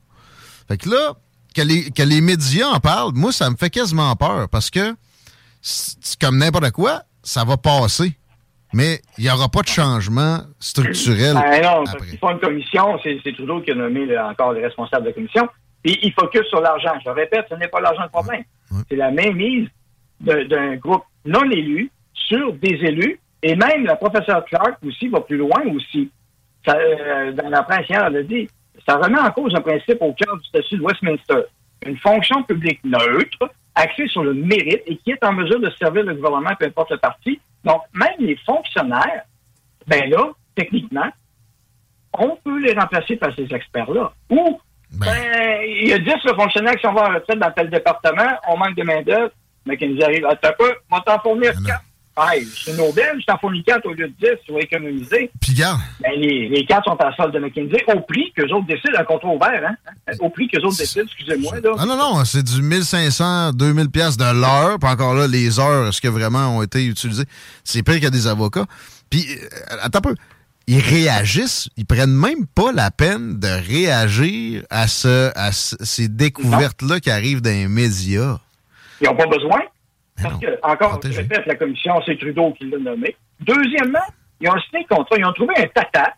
Fait 0.68 0.78
que 0.78 0.90
là, 0.90 1.14
que 1.56 1.62
les, 1.62 1.92
que 1.92 2.04
les 2.04 2.22
médias 2.22 2.68
en 2.68 2.80
parlent, 2.80 3.14
moi, 3.14 3.32
ça 3.32 3.50
me 3.50 3.56
fait 3.56 3.70
quasiment 3.70 4.16
peur 4.16 4.50
parce 4.50 4.70
que, 4.70 4.96
comme 6.22 6.38
n'importe 6.38 6.72
quoi, 6.72 7.04
ça 7.24 7.44
va 7.44 7.58
passer. 7.58 8.19
Mais 8.74 9.00
il 9.18 9.24
n'y 9.24 9.32
aura 9.32 9.50
pas 9.50 9.62
de 9.62 9.68
changement 9.68 10.40
structurel. 10.60 11.34
Ben 11.34 11.62
non, 11.64 11.84
c'est 11.86 12.20
pas 12.20 12.32
une 12.32 12.40
commission, 12.40 13.00
c'est 13.04 13.34
Trudeau 13.34 13.62
qui 13.62 13.72
a 13.72 13.76
nommé 13.76 14.18
encore 14.18 14.54
les 14.54 14.64
responsables 14.64 15.04
de 15.04 15.10
la 15.10 15.14
commission. 15.14 15.48
Puis 15.84 15.98
il 16.04 16.14
focus 16.14 16.46
sur 16.50 16.62
l'argent. 16.62 16.94
Je 17.04 17.10
répète, 17.10 17.46
ce 17.50 17.56
n'est 17.56 17.68
pas 17.68 17.80
l'argent 17.80 18.04
le 18.04 18.10
problème. 18.10 18.44
C'est 18.90 18.96
la 18.96 19.12
mise 19.12 19.68
d'un 20.20 20.76
groupe 20.76 21.04
non 21.26 21.50
élu 21.50 21.92
sur 22.14 22.54
des 22.54 22.78
élus. 22.82 23.20
Et 23.42 23.56
même 23.56 23.86
la 23.86 23.96
professeure 23.96 24.44
Clark 24.46 24.78
aussi 24.86 25.08
va 25.08 25.22
plus 25.22 25.38
loin 25.38 25.62
aussi 25.74 26.12
ça, 26.66 26.78
euh, 26.78 27.32
dans 27.34 27.50
la 27.50 27.64
presse 27.64 27.88
hier, 27.90 28.06
elle 28.06 28.18
a 28.18 28.24
dit, 28.24 28.48
ça 28.88 28.98
remet 28.98 29.20
en 29.20 29.32
cause 29.32 29.54
un 29.56 29.62
principe 29.62 30.02
au 30.02 30.14
cœur 30.14 30.38
du 30.38 30.48
statut 30.48 30.78
de 30.78 30.84
Westminster. 30.84 31.44
Une 31.86 31.98
fonction 31.98 32.44
publique 32.44 32.82
neutre, 32.84 33.50
axée 33.76 34.08
sur 34.08 34.24
le 34.24 34.34
mérite 34.34 34.82
et 34.86 34.98
qui 34.98 35.12
est 35.12 35.24
en 35.24 35.34
mesure 35.34 35.60
de 35.60 35.70
servir 35.72 36.04
le 36.04 36.16
gouvernement, 36.16 36.56
peu 36.60 36.66
importe 36.66 36.92
le 36.92 36.98
parti. 36.98 37.40
Donc, 37.64 37.82
même 37.94 38.16
les 38.20 38.36
fonctionnaires, 38.46 39.24
ben 39.88 40.10
là, 40.10 40.30
techniquement, 40.56 41.10
on 42.14 42.36
peut 42.44 42.60
les 42.60 42.74
remplacer 42.74 43.16
par 43.16 43.34
ces 43.36 43.48
experts-là. 43.54 44.12
Ou, 44.30 44.60
ben, 44.92 45.06
ben 45.06 45.62
il 45.64 45.90
y 45.90 45.94
a 45.94 46.00
10 46.00 46.12
fonctionnaires 46.36 46.76
qui 46.76 46.82
sont 46.82 46.96
en 46.96 47.14
retraite 47.14 47.40
dans 47.40 47.52
tel 47.52 47.70
département, 47.70 48.38
on 48.48 48.58
manque 48.58 48.76
de 48.76 48.84
main-d'œuvre, 48.84 49.32
mais 49.66 49.78
qui 49.78 49.88
nous 49.88 50.02
arrivent 50.04 50.26
à 50.26 50.36
peu, 50.36 50.76
on 50.92 50.98
va 50.98 51.02
t'en 51.06 51.20
fournir 51.20 51.54
ben 51.56 51.74
c'est 52.66 52.78
Nobel, 52.78 53.18
je 53.20 53.26
t'en 53.26 53.38
fournis 53.38 53.64
4 53.64 53.86
au 53.86 53.94
lieu 53.94 54.08
de 54.08 54.14
10, 54.20 54.30
tu 54.46 54.54
vas 54.54 54.60
économiser. 54.60 55.32
Puis 55.42 55.54
garde. 55.54 55.80
Ben, 56.02 56.12
les, 56.18 56.50
les 56.50 56.66
4 56.66 56.84
sont 56.86 56.96
à 56.96 57.10
la 57.10 57.16
solde 57.16 57.34
de 57.34 57.40
McKinsey, 57.40 57.84
au 57.96 58.02
prix 58.02 58.32
qu'eux 58.36 58.52
autres 58.54 58.68
décident, 58.68 59.00
un 59.00 59.04
contrat 59.04 59.30
ouvert, 59.30 59.62
hein? 59.66 60.14
Au 60.20 60.30
prix 60.30 60.48
qu'eux 60.48 60.62
autres 60.62 60.78
décident, 60.78 61.06
excusez-moi, 61.06 61.60
là. 61.62 61.72
Ah 61.78 61.86
non, 61.86 61.96
non, 61.96 62.26
c'est 62.26 62.44
du 62.44 62.62
1500, 62.62 63.54
2000 63.54 63.90
pièces 63.90 64.18
de 64.18 64.24
l'heure, 64.24 64.80
puis 64.80 64.90
encore 64.90 65.14
là, 65.14 65.28
les 65.28 65.60
heures, 65.60 65.88
est-ce 65.88 66.02
que 66.02 66.08
vraiment 66.08 66.58
ont 66.58 66.62
été 66.62 66.86
utilisées? 66.86 67.26
C'est 67.64 67.84
pire 67.84 67.96
qu'il 67.96 68.04
y 68.04 68.08
a 68.08 68.12
des 68.12 68.28
avocats. 68.28 68.66
Puis, 69.10 69.26
euh, 69.30 69.76
attends 69.82 70.00
un 70.00 70.02
peu. 70.02 70.16
Ils 70.68 70.82
réagissent, 70.82 71.68
ils 71.78 71.86
prennent 71.86 72.14
même 72.14 72.46
pas 72.46 72.72
la 72.72 72.92
peine 72.92 73.40
de 73.40 73.48
réagir 73.48 74.64
à, 74.70 74.88
ce, 74.88 75.32
à 75.36 75.52
ces 75.52 76.08
découvertes-là 76.08 77.00
qui 77.00 77.10
arrivent 77.10 77.42
dans 77.42 77.50
les 77.50 77.68
médias. 77.68 78.38
Ils 79.02 79.08
n'ont 79.08 79.16
pas 79.16 79.26
besoin? 79.26 79.62
Parce 80.22 80.40
que, 80.40 80.60
encore, 80.64 81.00
je 81.04 81.18
répète, 81.18 81.46
la 81.46 81.56
commission, 81.56 82.02
c'est 82.06 82.18
Trudeau 82.18 82.52
qui 82.54 82.66
l'a 82.66 82.78
nommé. 82.78 83.16
Deuxièmement, 83.40 84.00
ils 84.42 84.50
ont 84.50 84.60
signé 84.70 84.86
un 84.90 84.96
contrat, 84.96 85.18
ils 85.18 85.26
ont 85.26 85.34
trouvé 85.34 85.54
un 85.58 85.68
tata, 85.68 86.16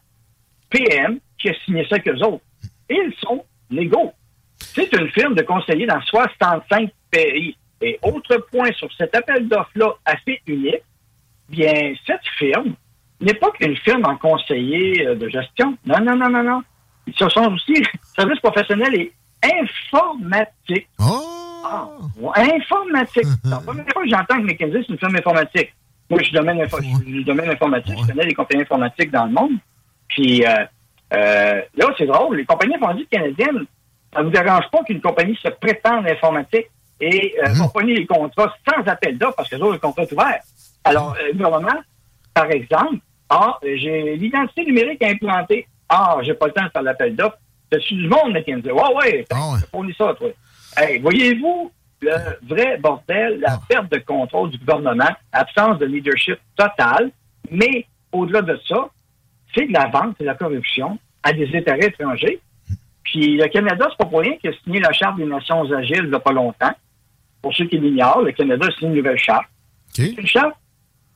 PM, 0.70 1.20
qui 1.38 1.50
a 1.50 1.54
signé 1.66 1.86
ça 1.90 2.00
qu'eux 2.00 2.18
autres. 2.20 2.44
Et 2.90 2.96
ils 2.96 3.14
sont 3.20 3.44
légaux. 3.70 4.14
C'est 4.60 4.92
une 4.94 5.10
firme 5.10 5.36
de 5.36 5.42
conseillers 5.42 5.88
dans 5.88 6.02
65 6.02 6.92
pays. 7.10 7.56
Et 7.82 8.00
autre 8.04 8.38
point 8.52 8.72
sur 8.74 8.90
cet 8.94 9.16
appel 9.16 9.48
d'offres-là 9.48 9.94
assez 10.06 10.40
unique, 10.46 10.84
bien, 11.50 11.94
cette 12.06 12.26
firme 12.38 12.76
n'est 13.20 13.34
pas 13.34 13.52
qu'une 13.52 13.76
firme 13.78 14.06
en 14.06 14.18
conseiller 14.18 15.08
euh, 15.08 15.16
de 15.16 15.28
gestion. 15.30 15.78
Non, 15.86 16.00
non, 16.00 16.16
non, 16.16 16.30
non, 16.30 16.44
non. 16.44 16.64
Ils 17.08 17.14
sont 17.16 17.26
aussi 17.26 17.84
services 18.16 18.40
professionnels 18.40 18.96
et 18.96 19.14
informatiques. 19.44 20.88
Oh! 21.00 21.31
Ah, 21.64 21.88
informatique. 22.36 23.28
la 23.44 23.58
première 23.58 23.86
fois 23.94 24.04
que 24.04 24.10
j'entends 24.10 24.38
que 24.38 24.46
McKinsey, 24.46 24.84
c'est 24.86 24.94
une 24.94 25.00
firme 25.00 25.16
informatique. 25.16 25.74
Moi, 26.10 26.20
je 26.20 26.26
suis 26.26 26.36
domaine, 26.36 26.66
domaine 27.26 27.50
informatique. 27.50 27.96
Je 28.02 28.08
connais 28.08 28.26
les 28.26 28.34
compagnies 28.34 28.64
informatiques 28.64 29.12
dans 29.12 29.26
le 29.26 29.32
monde. 29.32 29.52
Puis 30.10 30.46
euh, 30.46 30.66
euh, 31.14 31.62
là, 31.76 31.86
c'est 31.98 32.06
drôle. 32.06 32.38
Les 32.38 32.46
compagnies 32.46 32.76
informatiques 32.76 33.10
canadiennes 33.10 33.66
Ça 34.14 34.20
ne 34.20 34.26
vous 34.26 34.32
dérange 34.32 34.70
pas 34.72 34.84
qu'une 34.84 35.02
compagnie 35.02 35.38
se 35.42 35.50
prétende 35.50 36.08
informatique 36.08 36.68
et 37.00 37.36
euh, 37.44 37.50
mmh. 37.50 37.88
les 37.88 38.06
contrats 38.06 38.54
sans 38.68 38.88
appel 38.88 39.18
d'offres 39.18 39.36
parce 39.36 39.50
que 39.50 39.56
les 39.56 39.62
autres, 39.62 39.74
le 39.74 39.80
contrat 39.80 40.04
est 40.04 40.12
ouvert. 40.12 40.40
Alors, 40.84 41.16
euh, 41.20 41.28
le 41.28 41.34
gouvernement, 41.34 41.82
par 42.34 42.50
exemple, 42.52 42.98
ah, 43.30 43.58
j'ai 43.64 44.16
l'identité 44.18 44.66
numérique 44.66 45.04
implantée. 45.04 45.68
Ah, 45.90 46.18
j'ai 46.22 46.34
pas 46.34 46.48
le 46.48 46.54
temps 46.54 46.66
de 46.66 46.70
faire 46.70 46.84
l'appel 46.84 47.16
d'offres. 47.16 47.38
C'est 47.72 47.96
du 47.96 48.08
monde, 48.08 48.34
McKinsey. 48.34 48.72
Ouais, 48.72 48.96
ouais, 48.96 49.26
oh, 49.34 49.56
ouais. 49.78 49.94
ça, 49.98 50.14
toi. 50.14 50.30
Hey, 50.78 51.00
voyez-vous 51.00 51.72
le 52.02 52.16
vrai 52.48 52.78
bordel, 52.78 53.40
la 53.40 53.54
ah. 53.54 53.60
perte 53.68 53.92
de 53.92 54.00
contrôle 54.00 54.50
du 54.50 54.58
gouvernement, 54.58 55.10
absence 55.32 55.78
de 55.80 55.86
leadership 55.86 56.38
total, 56.56 57.12
mais 57.50 57.86
au-delà 58.12 58.42
de 58.42 58.60
ça, 58.68 58.90
c'est 59.54 59.68
de 59.68 59.74
la 59.74 59.88
vente, 59.88 60.16
c'est 60.18 60.24
de 60.24 60.30
la 60.30 60.36
corruption 60.36 60.98
à 61.24 61.34
des 61.34 61.48
intérêts 61.56 61.88
étrangers. 61.88 62.40
Puis 63.04 63.38
le 63.38 63.48
Canada, 63.48 63.88
c'est 63.90 63.98
pas 63.98 64.06
pour 64.06 64.22
rien 64.22 64.38
qu'il 64.38 64.50
a 64.50 64.54
signé 64.64 64.80
la 64.80 64.94
Charte 64.94 65.18
des 65.18 65.26
Nations 65.26 65.72
Agiles 65.72 66.04
il 66.04 66.10
n'y 66.10 66.16
a 66.16 66.20
pas 66.20 66.32
longtemps. 66.32 66.74
Pour 67.42 67.54
ceux 67.54 67.66
qui 67.66 67.78
l'ignorent, 67.78 68.22
le 68.22 68.32
Canada 68.32 68.68
a 68.68 68.72
signé 68.72 68.92
une 68.92 68.98
nouvelle 68.98 69.18
charte. 69.18 69.48
C'est 69.90 70.12
une 70.12 70.28
charte 70.28 70.56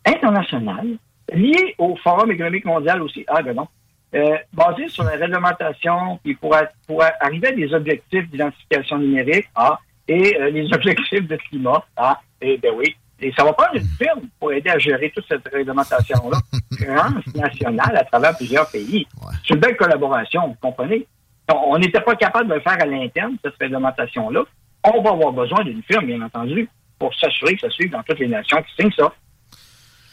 internationale 0.05 0.97
liée 1.33 1.75
au 1.77 1.95
Forum 1.97 2.31
économique 2.31 2.65
mondial 2.65 3.01
aussi. 3.01 3.23
Ah, 3.27 3.41
ben 3.41 3.55
non. 3.55 3.67
Euh, 4.15 4.37
basée 4.53 4.87
sur 4.87 5.03
la 5.03 5.11
réglementation, 5.11 6.17
puis 6.23 6.35
pour, 6.35 6.55
pour 6.87 7.03
arriver 7.19 7.47
à 7.49 7.51
des 7.51 7.73
objectifs 7.73 8.29
d'identification 8.29 8.97
numérique, 8.97 9.47
ah, 9.55 9.77
et 10.07 10.39
euh, 10.39 10.49
les 10.51 10.65
objectifs 10.73 11.27
de 11.27 11.35
climat, 11.35 11.83
ah, 11.97 12.21
et 12.39 12.57
ben 12.57 12.71
oui. 12.77 12.95
Et 13.19 13.33
ça 13.33 13.43
va 13.43 13.51
prendre 13.51 13.75
une 13.75 13.87
firme 13.97 14.21
pour 14.39 14.53
aider 14.53 14.69
à 14.69 14.77
gérer 14.77 15.11
toute 15.13 15.25
cette 15.27 15.45
réglementation-là, 15.51 16.37
transnationale 17.23 17.97
à 17.97 18.03
travers 18.05 18.37
plusieurs 18.37 18.69
pays. 18.69 19.05
C'est 19.45 19.53
une 19.53 19.59
belle 19.59 19.75
collaboration, 19.75 20.47
vous 20.47 20.57
comprenez? 20.61 21.05
On 21.53 21.77
n'était 21.77 22.01
pas 22.01 22.15
capable 22.15 22.49
de 22.49 22.55
le 22.55 22.61
faire 22.61 22.81
à 22.81 22.85
l'interne, 22.85 23.35
cette 23.43 23.55
réglementation-là. 23.59 24.43
On 24.83 25.01
va 25.01 25.11
avoir 25.11 25.33
besoin 25.33 25.63
d'une 25.63 25.83
firme, 25.83 26.05
bien 26.05 26.21
entendu, 26.21 26.69
pour 26.99 27.13
s'assurer 27.15 27.55
que 27.55 27.61
ça 27.61 27.69
suive 27.69 27.91
dans 27.91 28.03
toutes 28.03 28.19
les 28.19 28.27
nations 28.27 28.61
qui 28.63 28.75
signent 28.79 28.93
ça. 28.97 29.13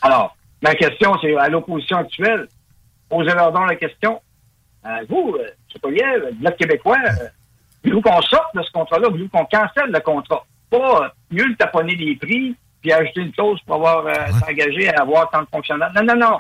Alors, 0.01 0.37
ma 0.61 0.75
question, 0.75 1.17
c'est 1.21 1.37
à 1.37 1.49
l'opposition 1.49 1.99
actuelle, 1.99 2.49
posez-leur 3.13 3.53
donc 3.53 3.69
la 3.69 3.77
question. 3.77 4.23
Euh, 4.87 5.05
vous, 5.09 5.37
euh, 5.39 5.51
le 5.85 6.33
Bloc 6.33 6.57
québécois, 6.57 6.97
euh, 7.05 7.29
voulez-vous 7.85 8.01
qu'on 8.01 8.23
sorte 8.23 8.57
de 8.57 8.63
ce 8.63 8.73
contrat-là? 8.73 9.09
Voulez-vous 9.11 9.29
qu'on 9.29 9.45
cancelle 9.45 9.91
le 9.91 10.01
contrat? 10.01 10.47
Pas 10.71 11.05
euh, 11.05 11.09
mieux 11.31 11.45
le 11.45 11.57
taponner 11.57 11.95
des 11.95 12.17
prix, 12.17 12.57
puis 12.81 12.93
ajouter 12.93 13.21
une 13.21 13.33
clause 13.33 13.61
pour 13.67 13.77
avoir 13.77 14.07
euh, 14.07 14.33
s'engager 14.41 14.89
à 14.89 15.03
avoir 15.03 15.31
tant 15.31 15.43
de 15.43 15.49
fonctionnaires. 15.49 15.93
Non, 15.95 16.03
non, 16.03 16.17
non. 16.17 16.39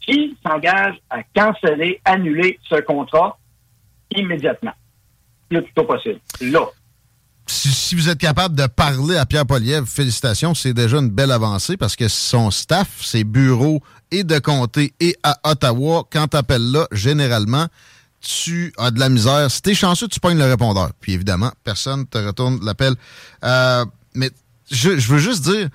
Qui 0.00 0.36
s'engage 0.44 0.94
à 1.10 1.22
canceller, 1.34 2.00
annuler 2.06 2.58
ce 2.62 2.76
contrat 2.76 3.36
immédiatement? 4.16 4.72
Le 5.50 5.60
plus 5.60 5.72
tôt 5.74 5.84
possible. 5.84 6.18
Là. 6.40 6.66
Si, 7.46 7.96
vous 7.96 8.08
êtes 8.08 8.18
capable 8.18 8.54
de 8.54 8.66
parler 8.66 9.16
à 9.16 9.26
Pierre 9.26 9.44
Poliev, 9.44 9.84
félicitations, 9.84 10.54
c'est 10.54 10.72
déjà 10.72 10.98
une 10.98 11.10
belle 11.10 11.32
avancée 11.32 11.76
parce 11.76 11.96
que 11.96 12.06
son 12.06 12.50
staff, 12.50 12.88
ses 13.02 13.24
bureaux 13.24 13.82
et 14.12 14.22
de 14.22 14.38
comté 14.38 14.94
et 15.00 15.16
à 15.22 15.38
Ottawa, 15.44 16.04
quand 16.10 16.28
t'appelles 16.28 16.70
là, 16.70 16.86
généralement, 16.92 17.66
tu 18.20 18.72
as 18.78 18.90
de 18.90 19.00
la 19.00 19.08
misère. 19.08 19.50
Si 19.50 19.62
t'es 19.62 19.74
chanceux, 19.74 20.06
tu 20.08 20.20
pognes 20.20 20.38
le 20.38 20.44
répondeur. 20.44 20.90
Puis 21.00 21.12
évidemment, 21.12 21.50
personne 21.64 22.06
te 22.06 22.18
retourne 22.18 22.64
l'appel. 22.64 22.94
Euh, 23.44 23.84
mais 24.14 24.30
je, 24.70 24.90
veux 24.90 25.18
juste 25.18 25.42
dire, 25.44 25.68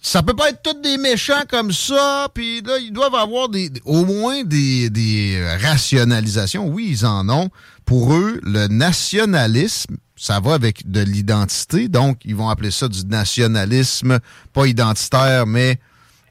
ça 0.00 0.22
peut 0.22 0.34
pas 0.34 0.48
être 0.48 0.62
tous 0.62 0.80
des 0.80 0.96
méchants 0.96 1.42
comme 1.48 1.72
ça, 1.72 2.28
puis 2.32 2.62
là, 2.62 2.78
ils 2.78 2.92
doivent 2.92 3.14
avoir 3.14 3.48
des, 3.48 3.70
au 3.84 4.04
moins 4.04 4.44
des, 4.44 4.88
des 4.88 5.46
rationalisations. 5.62 6.66
Oui, 6.66 6.88
ils 6.90 7.06
en 7.06 7.28
ont. 7.28 7.50
Pour 7.84 8.14
eux, 8.14 8.40
le 8.42 8.68
nationalisme, 8.68 9.96
ça 10.16 10.40
va 10.40 10.54
avec 10.54 10.90
de 10.90 11.00
l'identité, 11.00 11.88
donc 11.88 12.18
ils 12.24 12.36
vont 12.36 12.48
appeler 12.48 12.70
ça 12.70 12.88
du 12.88 13.04
nationalisme, 13.06 14.20
pas 14.52 14.66
identitaire, 14.66 15.46
mais 15.46 15.78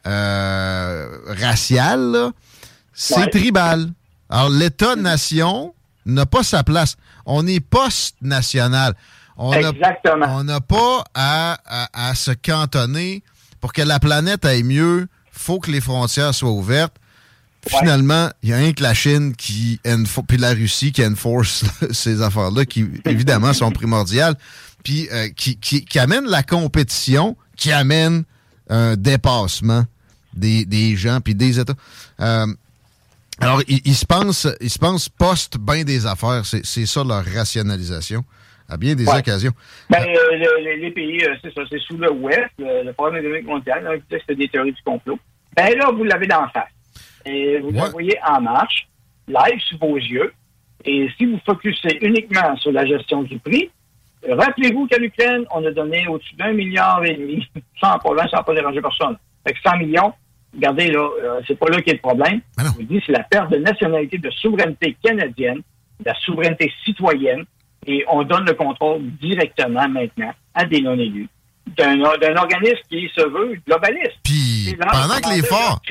euh, 0.07 1.07
racial. 1.27 2.31
C'est 2.93 3.27
tribal. 3.27 3.91
Alors, 4.29 4.49
l'État-nation 4.49 5.73
n'a 6.05 6.25
pas 6.25 6.43
sa 6.43 6.63
place. 6.63 6.95
On 7.25 7.45
est 7.47 7.59
post-national. 7.59 8.95
On 9.38 10.43
n'a 10.43 10.61
pas 10.61 11.03
à, 11.13 12.13
se 12.15 12.31
cantonner 12.31 13.23
pour 13.59 13.73
que 13.73 13.81
la 13.81 13.99
planète 13.99 14.45
aille 14.45 14.63
mieux. 14.63 15.07
faut 15.31 15.59
que 15.59 15.71
les 15.71 15.81
frontières 15.81 16.33
soient 16.33 16.51
ouvertes. 16.51 16.95
Finalement, 17.67 18.29
il 18.41 18.49
y 18.49 18.53
a 18.53 18.57
rien 18.57 18.71
que 18.71 18.81
la 18.81 18.93
Chine 18.93 19.35
qui 19.35 19.79
puis 20.27 20.37
la 20.37 20.53
Russie 20.53 20.91
qui 20.91 21.05
enforce 21.05 21.65
ces 21.91 22.21
affaires-là, 22.21 22.65
qui 22.65 22.87
évidemment 23.05 23.53
sont 23.53 23.71
primordiales, 23.71 24.35
puis 24.83 25.09
euh, 25.11 25.27
qui, 25.35 25.57
qui, 25.57 25.99
amènent 25.99 26.27
la 26.27 26.41
compétition, 26.41 27.35
qui 27.57 27.71
amène 27.71 28.23
un 28.69 28.95
dépassement 28.95 29.85
des, 30.33 30.63
des 30.65 30.95
gens 30.95 31.19
puis 31.19 31.35
des 31.35 31.59
États. 31.59 31.73
Euh, 32.21 32.47
alors, 33.41 33.61
ils, 33.67 33.95
se 33.95 34.05
pensent, 34.05 34.47
ils 34.59 34.69
se 34.69 34.79
pensent 34.79 35.07
post 35.07 35.57
bien 35.57 35.83
des 35.83 36.05
affaires. 36.05 36.43
C'est 36.45 36.85
ça 36.85 37.03
leur 37.03 37.23
rationalisation 37.25 38.23
à 38.69 38.77
bien 38.77 38.95
des 38.95 39.07
occasions. 39.07 39.51
Ben, 39.89 40.05
euh, 40.07 40.75
les 40.77 40.91
pays, 40.91 41.23
euh, 41.23 41.35
c'est 41.41 41.53
ça, 41.53 41.61
c'est 41.69 41.79
sous 41.79 41.97
le 41.97 42.11
Ouest, 42.11 42.49
le, 42.59 42.91
Programme 42.91 43.17
économique 43.17 43.47
mondial, 43.47 43.88
hein, 43.88 43.99
c'est 44.09 44.35
des 44.35 44.47
théories 44.47 44.73
du 44.73 44.81
complot. 44.83 45.19
Ben 45.55 45.75
là, 45.77 45.91
vous 45.91 46.03
l'avez 46.03 46.27
dans 46.27 46.47
face. 46.49 46.69
Et 47.25 47.57
vous 47.59 47.71
le 47.71 47.89
voyez 47.91 48.17
en 48.25 48.41
marche, 48.41 48.88
live 49.27 49.59
sous 49.67 49.77
vos 49.77 49.97
yeux. 49.97 50.33
Et 50.85 51.09
si 51.17 51.25
vous 51.25 51.39
focussez 51.45 51.97
uniquement 52.01 52.55
sur 52.57 52.71
la 52.71 52.85
gestion 52.85 53.23
du 53.23 53.38
prix, 53.39 53.69
rappelez-vous 54.27 54.88
qu'à 54.88 54.97
l'Ukraine, 54.97 55.45
on 55.53 55.65
a 55.65 55.71
donné 55.71 56.07
au-dessus 56.07 56.35
d'un 56.35 56.53
milliard 56.53 57.03
et 57.03 57.15
demi, 57.15 57.45
sans 57.81 57.97
problème, 57.97 58.27
sans 58.29 58.43
pas 58.43 58.53
déranger 58.53 58.81
personne. 58.81 59.17
Fait 59.45 59.53
que 59.53 59.59
100 59.61 59.77
millions, 59.77 60.13
regardez, 60.53 60.91
là, 60.91 61.09
euh, 61.23 61.41
c'est 61.47 61.57
pas 61.57 61.67
là 61.69 61.77
qu'il 61.77 61.88
y 61.88 61.91
a 61.91 61.93
le 61.93 61.99
problème. 61.99 62.41
Je 62.57 62.63
vous 62.65 62.83
dis, 62.83 63.01
c'est 63.05 63.11
la 63.11 63.23
perte 63.23 63.51
de 63.51 63.57
nationalité, 63.57 64.17
de 64.17 64.29
souveraineté 64.29 64.95
canadienne, 65.03 65.57
de 65.99 66.05
la 66.05 66.15
souveraineté 66.15 66.71
citoyenne, 66.85 67.45
et 67.88 68.03
on 68.09 68.24
donne 68.24 68.45
le 68.45 68.53
contrôle 68.53 69.01
directement 69.21 69.88
maintenant 69.88 70.33
à 70.53 70.65
des 70.65 70.81
non-élus 70.81 71.29
d'un 71.77 72.36
organisme 72.36 72.81
qui 72.89 73.09
se 73.15 73.21
veut 73.21 73.59
globaliste. 73.67 74.17
Puis 74.24 74.75
pendant 74.91 75.19
que 75.19 75.36
les 75.36 75.43
forts 75.43 75.81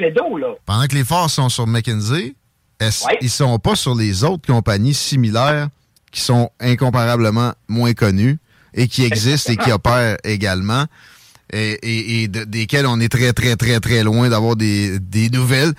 pendant 0.67 0.87
que 0.87 0.95
les 0.95 1.05
forts 1.05 1.31
sont 1.31 1.49
sur 1.49 1.67
McKinsey, 1.67 2.35
ils 3.21 3.31
sont 3.31 3.59
pas 3.59 3.77
sur 3.77 3.95
les 3.95 4.25
autres 4.25 4.47
compagnies 4.47 4.95
similaires 4.95 5.69
qui 6.11 6.21
sont 6.21 6.51
incomparablement 6.61 7.53
moins 7.69 7.93
connues 7.93 8.39
et 8.75 8.89
qui 8.89 9.05
existent 9.05 9.53
et 9.53 9.57
qui 9.57 9.71
opèrent 9.73 10.17
également 10.25 10.85
et, 11.53 12.23
et, 12.23 12.29
desquels 12.29 12.87
on 12.87 13.01
est 13.01 13.09
très, 13.09 13.33
très, 13.33 13.57
très, 13.57 13.81
très 13.81 14.03
loin 14.03 14.29
d'avoir 14.29 14.55
des, 14.55 14.99
des 14.99 15.31
nouvelles? 15.31 15.73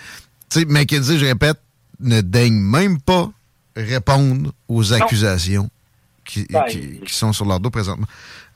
Tu 0.50 0.62
sais, 0.62 0.66
McKinsey, 0.66 1.20
je 1.20 1.26
répète, 1.26 1.58
ne 2.00 2.22
daigne 2.22 2.60
même 2.60 3.00
pas 3.00 3.30
répondre 3.76 4.52
aux 4.68 4.94
accusations 4.94 5.70
qui, 6.30 6.48
qui, 7.06 7.14
sont 7.14 7.34
sur 7.34 7.46
leur 7.46 7.60
dos 7.60 7.70
présentement. 7.70 8.08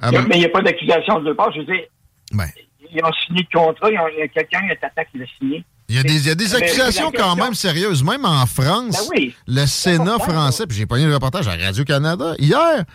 mais 0.01 0.35
il 0.35 0.39
n'y 0.39 0.45
a 0.45 0.49
pas 0.49 0.61
d'accusation 0.61 1.19
de 1.19 1.33
part. 1.33 1.51
Je 1.51 1.59
veux 1.59 1.65
dire, 1.65 1.83
ben. 2.31 2.47
ils 2.91 3.03
ont 3.03 3.11
signé 3.25 3.47
le 3.51 3.57
contrat, 3.57 3.89
il 3.89 4.19
y 4.19 4.21
a 4.21 4.27
quelqu'un 4.27 4.61
qui 4.67 4.85
attaque 4.85 5.09
qui 5.11 5.17
l'a 5.17 5.25
signé. 5.39 5.65
Il 5.89 5.97
y 5.97 5.99
a 5.99 6.03
des, 6.03 6.15
il 6.15 6.27
y 6.27 6.31
a 6.31 6.35
des 6.35 6.55
accusations 6.55 7.11
quand 7.11 7.35
même 7.35 7.53
sérieuses. 7.53 8.03
Même 8.03 8.25
en 8.25 8.45
France, 8.45 9.09
ben 9.13 9.31
le 9.47 9.65
Sénat 9.65 10.17
français, 10.17 10.65
puis 10.65 10.77
j'ai 10.77 10.85
pas 10.85 10.97
eu 10.97 11.05
le 11.05 11.13
reportage 11.13 11.47
à 11.47 11.55
Radio-Canada 11.55 12.35
hier, 12.39 12.85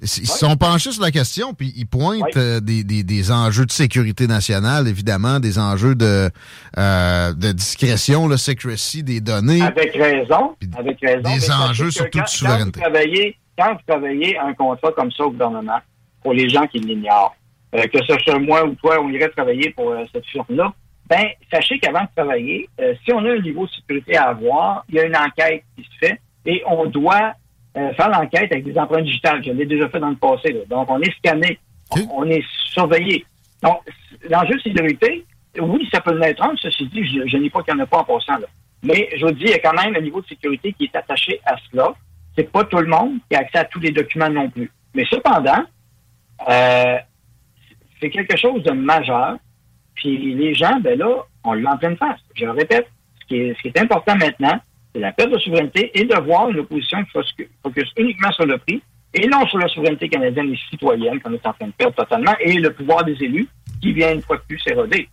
ils 0.00 0.06
se 0.06 0.24
sont 0.26 0.56
penchés 0.56 0.92
sur 0.92 1.02
la 1.02 1.10
question, 1.10 1.54
puis 1.54 1.72
ils 1.76 1.86
pointent 1.86 2.36
euh, 2.36 2.60
des, 2.60 2.84
des, 2.84 3.02
des, 3.02 3.32
enjeux 3.32 3.64
de 3.64 3.72
sécurité 3.72 4.26
nationale, 4.26 4.86
évidemment, 4.86 5.40
des 5.40 5.58
enjeux 5.58 5.94
de, 5.94 6.30
euh, 6.78 7.32
de 7.32 7.52
discrétion, 7.52 8.28
le 8.28 8.36
secrecy 8.36 9.02
des 9.02 9.20
données. 9.20 9.62
Avec 9.62 9.94
raison. 9.94 10.54
Avec 10.78 10.98
raison. 11.00 11.34
Des 11.34 11.50
enjeux 11.50 11.90
surtout 11.90 12.20
de 12.20 12.28
souveraineté. 12.28 12.80
Quand 12.80 12.86
vous, 12.86 12.92
travaillez, 12.92 13.38
quand 13.58 13.74
vous 13.74 13.80
travaillez 13.86 14.38
un 14.38 14.54
contrat 14.54 14.92
comme 14.92 15.10
ça 15.10 15.24
au 15.24 15.30
gouvernement, 15.30 15.78
pour 16.22 16.32
les 16.32 16.48
gens 16.48 16.66
qui 16.66 16.78
l'ignorent, 16.78 17.36
euh, 17.74 17.86
que 17.86 17.98
ce 18.04 18.18
soit 18.18 18.38
moi 18.38 18.64
ou 18.64 18.74
toi, 18.74 18.98
on 19.00 19.08
irait 19.10 19.28
travailler 19.28 19.70
pour 19.70 19.94
cette 20.12 20.26
firme-là, 20.26 20.72
ben, 21.08 21.24
sachez 21.52 21.78
qu'avant 21.78 22.02
de 22.02 22.08
travailler, 22.16 22.68
euh, 22.80 22.94
si 23.04 23.12
on 23.12 23.24
a 23.24 23.30
un 23.30 23.38
niveau 23.38 23.66
de 23.66 23.70
sécurité 23.70 24.16
à 24.16 24.30
avoir, 24.30 24.84
il 24.88 24.96
y 24.96 25.00
a 25.00 25.04
une 25.04 25.16
enquête 25.16 25.62
qui 25.76 25.84
se 25.84 26.06
fait 26.06 26.20
et 26.44 26.62
on 26.66 26.86
doit 26.86 27.34
euh, 27.76 27.92
faire 27.94 28.08
l'enquête 28.08 28.50
avec 28.50 28.64
des 28.64 28.76
empreintes 28.76 29.04
digitales. 29.04 29.42
Je 29.44 29.52
l'ai 29.52 29.66
déjà 29.66 29.88
fait 29.88 30.00
dans 30.00 30.10
le 30.10 30.16
passé. 30.16 30.56
Donc, 30.68 30.90
on 30.90 31.00
est 31.00 31.14
scanné, 31.18 31.58
on, 32.12 32.24
est 32.24 32.44
surveillé. 32.72 33.24
Donc, 33.62 33.78
l'enjeu 34.28 34.56
de 34.56 34.62
sécurité, 34.62 35.24
oui, 35.60 35.88
ça 35.92 36.00
peut 36.00 36.16
l'être 36.16 36.42
un, 36.42 36.54
ceci 36.56 36.86
dit, 36.86 37.04
je, 37.04 37.28
je 37.28 37.36
n'ai 37.36 37.50
pas 37.50 37.62
qu'il 37.62 37.74
n'y 37.74 37.80
en 37.80 37.84
a 37.84 37.86
pas 37.86 37.98
en 37.98 38.04
passant. 38.04 38.38
Là. 38.38 38.46
Mais 38.82 39.08
je 39.16 39.24
vous 39.24 39.32
dis, 39.32 39.44
il 39.44 39.50
y 39.50 39.54
a 39.54 39.58
quand 39.58 39.74
même 39.74 39.94
un 39.94 40.00
niveau 40.00 40.20
de 40.20 40.26
sécurité 40.26 40.72
qui 40.72 40.84
est 40.84 40.96
attaché 40.96 41.40
à 41.44 41.56
cela. 41.70 41.94
C'est 42.36 42.50
pas 42.50 42.64
tout 42.64 42.78
le 42.78 42.86
monde 42.86 43.18
qui 43.30 43.36
a 43.36 43.40
accès 43.40 43.58
à 43.58 43.64
tous 43.64 43.80
les 43.80 43.90
documents 43.90 44.30
non 44.30 44.50
plus. 44.50 44.70
Mais 44.94 45.04
cependant, 45.08 45.64
euh, 46.48 46.98
c'est 48.00 48.10
quelque 48.10 48.36
chose 48.36 48.62
de 48.62 48.72
majeur 48.72 49.36
puis 49.96 50.34
les 50.34 50.54
gens, 50.54 50.78
ben 50.80 50.98
là, 50.98 51.24
on 51.42 51.54
lui 51.54 51.66
en 51.66 51.76
pleine 51.76 51.96
face. 51.96 52.20
Je 52.34 52.44
le 52.44 52.52
répète, 52.52 52.86
ce 53.20 53.26
qui 53.26 53.36
est, 53.36 53.56
ce 53.56 53.62
qui 53.62 53.68
est 53.68 53.80
important 53.80 54.14
maintenant, 54.14 54.60
c'est 54.94 55.00
la 55.00 55.12
perte 55.12 55.32
de 55.32 55.38
souveraineté 55.38 55.90
et 55.98 56.04
de 56.04 56.14
voir 56.20 56.50
une 56.50 56.60
opposition 56.60 57.02
qui 57.04 57.46
focus 57.62 57.92
uniquement 57.96 58.30
sur 58.32 58.46
le 58.46 58.58
prix 58.58 58.82
et 59.14 59.26
non 59.26 59.46
sur 59.46 59.58
la 59.58 59.68
souveraineté 59.68 60.08
canadienne 60.08 60.52
et 60.52 60.58
citoyenne 60.70 61.20
qu'on 61.20 61.32
est 61.32 61.46
en 61.46 61.52
train 61.54 61.66
de 61.66 61.72
perdre 61.72 61.94
totalement, 61.94 62.34
et 62.38 62.52
le 62.52 62.72
pouvoir 62.72 63.04
des 63.04 63.16
élus 63.22 63.48
qui 63.80 63.92
vient 63.92 64.12
une 64.12 64.20
fois 64.20 64.36
de 64.36 64.42
plus 64.42 64.58
s'éroder. 64.58 65.08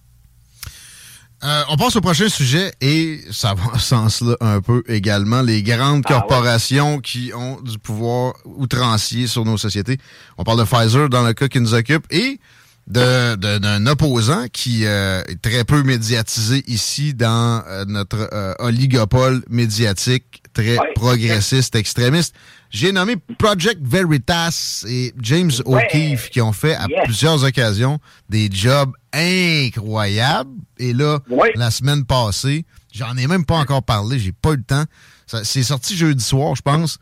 Euh, 1.43 1.63
on 1.69 1.75
passe 1.75 1.95
au 1.97 2.01
prochain 2.01 2.29
sujet 2.29 2.71
et 2.79 3.19
ça 3.31 3.53
va 3.53 3.73
en 3.73 3.77
ce 3.77 3.85
sens-là 3.87 4.37
un 4.39 4.61
peu 4.61 4.81
également. 4.87 5.41
Les 5.41 5.61
grandes 5.61 6.03
Ah, 6.05 6.13
corporations 6.13 6.99
qui 6.99 7.31
ont 7.35 7.59
du 7.61 7.77
pouvoir 7.79 8.33
outrancier 8.45 9.27
sur 9.27 9.43
nos 9.43 9.57
sociétés. 9.57 9.97
On 10.37 10.43
parle 10.45 10.59
de 10.59 10.63
Pfizer 10.63 11.09
dans 11.09 11.21
le 11.23 11.33
cas 11.33 11.49
qui 11.49 11.59
nous 11.59 11.73
occupe 11.73 12.05
et 12.11 12.39
de- 12.87 13.35
de- 13.35 13.57
d'un 13.57 13.85
opposant 13.87 14.45
qui 14.53 14.85
euh, 14.85 15.21
est 15.27 15.41
très 15.41 15.63
peu 15.65 15.83
médiatisé 15.83 16.63
ici 16.67 17.13
dans 17.13 17.61
euh, 17.67 17.83
notre 17.87 18.29
oligopole 18.59 19.43
médiatique 19.49 20.42
très 20.53 20.77
Ouais. 20.77 20.93
progressiste, 20.95 21.75
extrémiste. 21.75 22.35
J'ai 22.69 22.91
nommé 22.91 23.15
Project 23.37 23.79
Veritas 23.83 24.83
et 24.87 25.13
James 25.21 25.51
Ouais. 25.65 25.85
O'Keefe 25.85 26.29
qui 26.29 26.41
ont 26.41 26.53
fait 26.53 26.75
à 26.75 26.87
Yes. 26.89 26.99
plusieurs 27.05 27.43
occasions 27.43 27.99
des 28.29 28.49
jobs 28.51 28.91
incroyables. 29.13 30.49
Et 30.77 30.93
là, 30.93 31.19
Ouais. 31.29 31.51
la 31.55 31.71
semaine 31.71 32.05
passée, 32.05 32.65
j'en 32.93 33.15
ai 33.17 33.27
même 33.27 33.45
pas 33.45 33.55
encore 33.57 33.83
parlé, 33.83 34.19
j'ai 34.19 34.31
pas 34.31 34.51
eu 34.51 34.57
le 34.57 34.63
temps. 34.63 34.83
C'est 35.25 35.63
sorti 35.63 35.95
jeudi 35.95 36.23
soir, 36.23 36.55
je 36.55 36.61
pense. 36.61 36.97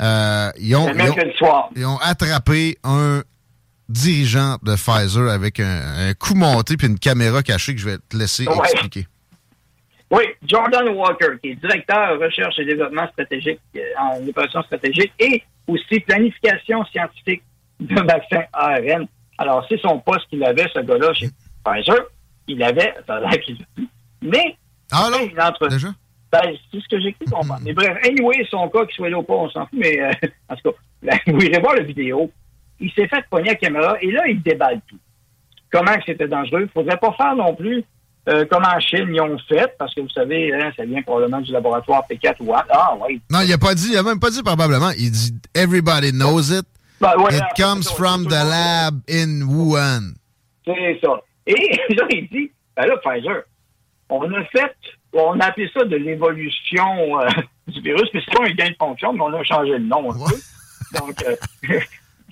Euh, 0.00 0.50
ils, 0.58 0.74
ont, 0.76 0.86
Le 0.86 0.94
ils, 0.94 1.00
ont, 1.00 1.04
mercredi 1.04 1.36
soir. 1.36 1.68
ils 1.76 1.84
ont 1.84 1.98
attrapé 1.98 2.78
un 2.84 3.22
dirigeant 3.88 4.56
de 4.62 4.74
Pfizer 4.76 5.28
avec 5.30 5.60
un, 5.60 6.08
un 6.08 6.14
coup 6.14 6.34
monté 6.34 6.76
puis 6.76 6.86
une 6.86 6.98
caméra 6.98 7.42
cachée 7.42 7.74
que 7.74 7.80
je 7.80 7.86
vais 7.90 7.98
te 8.08 8.16
laisser 8.16 8.44
expliquer. 8.44 9.06
Oui, 10.10 10.24
Jordan 10.44 10.88
Walker, 10.88 11.38
qui 11.42 11.50
est 11.50 11.54
directeur 11.54 12.18
recherche 12.18 12.58
et 12.58 12.64
développement 12.64 13.06
stratégique 13.08 13.60
euh, 13.76 13.80
en 13.98 14.26
opération 14.28 14.62
stratégique 14.62 15.12
et 15.20 15.42
aussi 15.68 16.00
planification 16.00 16.84
scientifique 16.86 17.42
de 17.78 17.94
vaccins 17.94 18.44
ARN. 18.52 19.06
Alors, 19.38 19.64
c'est 19.68 19.80
son 19.80 20.00
poste 20.00 20.28
qu'il 20.28 20.42
avait, 20.44 20.66
ce 20.74 20.80
gars-là, 20.80 21.12
chez 21.14 21.28
Pfizer. 21.64 21.96
Il 22.48 22.62
avait, 22.62 22.92
ça 23.06 23.16
a 23.16 23.20
l'air 23.20 23.40
qu'il. 23.40 23.56
Mais, 24.20 24.56
Ah 24.90 25.08
non, 25.12 25.24
une 25.26 25.40
entre- 25.40 25.68
déjà? 25.68 25.88
ben, 26.32 26.40
c'est 26.72 26.80
ce 26.80 26.88
que 26.88 27.00
j'ai 27.00 27.12
cru 27.12 27.24
comprendre. 27.26 27.60
Mais 27.64 27.72
bref, 27.72 27.96
anyway, 28.04 28.44
son 28.50 28.68
cas, 28.68 28.84
qu'il 28.86 28.96
soit 28.96 29.10
là 29.10 29.18
ou 29.18 29.22
pas, 29.22 29.34
on 29.34 29.48
s'en 29.50 29.66
fout, 29.66 29.78
mais 29.78 30.00
euh, 30.00 30.10
en 30.48 30.56
tout 30.56 30.72
cas, 30.72 31.16
vous 31.28 31.40
irez 31.40 31.60
voir 31.60 31.76
la 31.76 31.82
vidéo. 31.84 32.30
Il 32.80 32.90
s'est 32.92 33.06
fait 33.06 33.24
pogner 33.30 33.50
la 33.50 33.54
caméra 33.54 33.96
et 34.00 34.10
là, 34.10 34.26
il 34.26 34.42
déballe 34.42 34.80
tout. 34.88 34.98
Comment 35.70 35.94
que 35.94 36.02
c'était 36.06 36.26
dangereux? 36.26 36.60
Il 36.62 36.64
ne 36.64 36.68
faudrait 36.68 36.96
pas 36.96 37.12
faire 37.12 37.36
non 37.36 37.54
plus 37.54 37.84
euh, 38.28 38.44
comme 38.46 38.64
en 38.64 38.78
Chine, 38.80 39.08
ils 39.12 39.20
ont 39.20 39.38
fait, 39.48 39.74
parce 39.78 39.94
que 39.94 40.02
vous 40.02 40.10
savez, 40.10 40.52
hein, 40.52 40.70
ça 40.76 40.84
vient 40.84 41.02
probablement 41.02 41.40
du 41.40 41.52
laboratoire 41.52 42.02
P4 42.10 42.36
ou. 42.40 42.54
Ah, 42.54 42.94
oui. 43.08 43.20
Non, 43.30 43.40
il 43.40 43.52
a 43.52 43.58
pas 43.58 43.74
dit, 43.74 43.88
il 43.92 43.96
a 43.96 44.02
même 44.02 44.20
pas 44.20 44.30
dit 44.30 44.42
probablement. 44.42 44.90
Il 44.98 45.10
dit 45.10 45.34
Everybody 45.54 46.12
knows 46.12 46.52
it. 46.52 46.66
Ben, 47.00 47.16
ouais, 47.16 47.34
It 47.34 47.40
alors, 47.40 47.54
comes 47.56 47.82
ça, 47.82 47.94
from 47.94 48.26
the 48.26 48.32
lab 48.32 49.00
in 49.08 49.40
Wuhan. 49.46 50.12
C'est 50.66 51.00
ça. 51.02 51.20
Et 51.46 51.54
là, 51.94 52.06
il 52.10 52.28
dit, 52.28 52.52
ben 52.76 52.86
là, 52.86 52.96
Pfizer, 52.98 53.42
on 54.10 54.30
a 54.34 54.44
fait, 54.44 54.76
on 55.14 55.40
a 55.40 55.46
appelé 55.46 55.70
ça 55.72 55.84
de 55.84 55.96
l'évolution 55.96 57.20
euh, 57.20 57.28
du 57.68 57.80
virus, 57.80 58.08
mais 58.12 58.20
c'est 58.22 58.36
pas 58.36 58.44
un 58.44 58.50
gain 58.50 58.68
de 58.68 58.76
fonction, 58.78 59.14
mais 59.14 59.22
on 59.22 59.32
a 59.32 59.42
changé 59.44 59.72
le 59.72 59.78
nom 59.78 60.12
un 60.12 60.28
peu. 60.28 60.36
Donc, 60.98 61.22
euh, 61.26 61.36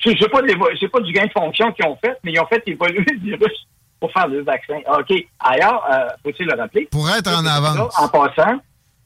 c'est 0.03 0.31
pas, 0.31 0.43
pas 0.43 1.01
du 1.01 1.13
gain 1.13 1.27
de 1.27 1.33
fonction 1.33 1.73
qu'ils 1.73 1.87
ont 1.87 1.97
fait, 1.97 2.19
mais 2.23 2.33
ils 2.33 2.41
ont 2.41 2.47
fait 2.47 2.63
évoluer 2.67 3.05
le 3.11 3.19
virus 3.21 3.67
pour 4.01 4.13
faire 4.13 4.29
le 4.29 4.43
vaccin. 4.43 4.79
OK. 4.99 5.13
Ailleurs, 5.41 5.85
euh, 5.91 6.09
faut-il 6.23 6.47
le 6.47 6.57
rappeler? 6.61 6.87
Pour 6.91 7.09
être 7.11 7.29
en 7.31 7.45
avance. 7.45 7.95
En 7.99 8.09
passant, 8.09 8.59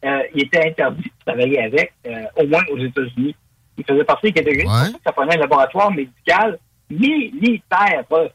euh, 0.05 0.19
il 0.35 0.45
était 0.45 0.69
interdit 0.69 1.03
de 1.05 1.25
travailler 1.33 1.63
avec, 1.65 1.93
euh, 2.07 2.25
au 2.43 2.47
moins 2.47 2.63
aux 2.73 2.79
États-Unis. 2.79 3.35
Il 3.79 3.85
faisait 3.85 4.05
partie 4.05 4.27
des 4.27 4.33
catégories. 4.43 4.67
Ouais. 4.69 4.93
Ça 5.05 5.13
prenait 5.13 5.35
un 5.37 5.41
laboratoire 5.41 5.91
médical 5.91 6.59
militaire. 6.91 8.05
pas- 8.09 8.29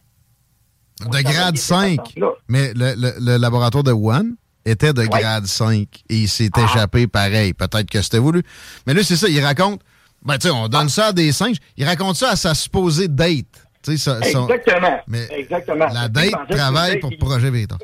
De 0.99 1.21
grade 1.21 1.57
5. 1.57 1.99
Là. 2.17 2.29
Mais 2.47 2.73
le, 2.73 2.95
le- 2.97 3.13
le 3.19 3.37
laboratoire 3.37 3.83
de 3.83 3.91
Wuhan 3.91 4.31
était 4.65 4.93
de 4.93 5.01
Ouais. 5.01 5.07
grade 5.07 5.45
5 5.45 5.87
et 6.09 6.15
il 6.15 6.27
s'est 6.27 6.49
Ah. 6.53 6.61
échappé 6.63 7.05
pareil. 7.07 7.53
Peut-être 7.53 7.89
que 7.89 8.01
c'était 8.01 8.17
voulu. 8.17 8.41
Mais 8.87 8.93
là, 8.95 9.03
c'est 9.03 9.15
ça, 9.15 9.27
il 9.29 9.39
raconte. 9.43 9.81
Ben, 10.23 10.37
tu 10.39 10.47
sais, 10.47 10.53
on 10.53 10.67
donne 10.67 10.89
ça 10.89 11.07
à 11.07 11.13
des 11.13 11.31
singes. 11.31 11.57
Il 11.77 11.85
raconte 11.85 12.15
ça 12.15 12.31
à 12.31 12.35
sa 12.35 12.55
supposée 12.55 13.07
date. 13.07 13.45
Ça- 13.95 14.19
Exactement. 14.19 14.99
mais 15.07 15.27
Exactement. 15.31 15.85
la 15.87 16.09
que 16.09 16.53
travaille 16.53 16.99
pour 16.99 17.11
Projet 17.17 17.49
Veritas. 17.49 17.77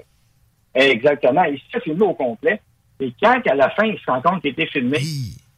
Exactement. 0.76 1.44
Il 1.44 1.60
s'est 1.72 1.80
filmé 1.82 2.02
au 2.04 2.14
complet. 2.14 2.60
Et 3.00 3.14
quand, 3.22 3.40
à 3.50 3.56
la 3.56 3.70
fin, 3.72 3.86
il 3.86 3.98
se 4.00 4.10
rend 4.10 4.22
compte 4.22 4.42
qu'il 4.42 4.52
était 4.52 4.68
filmé, 4.68 5.00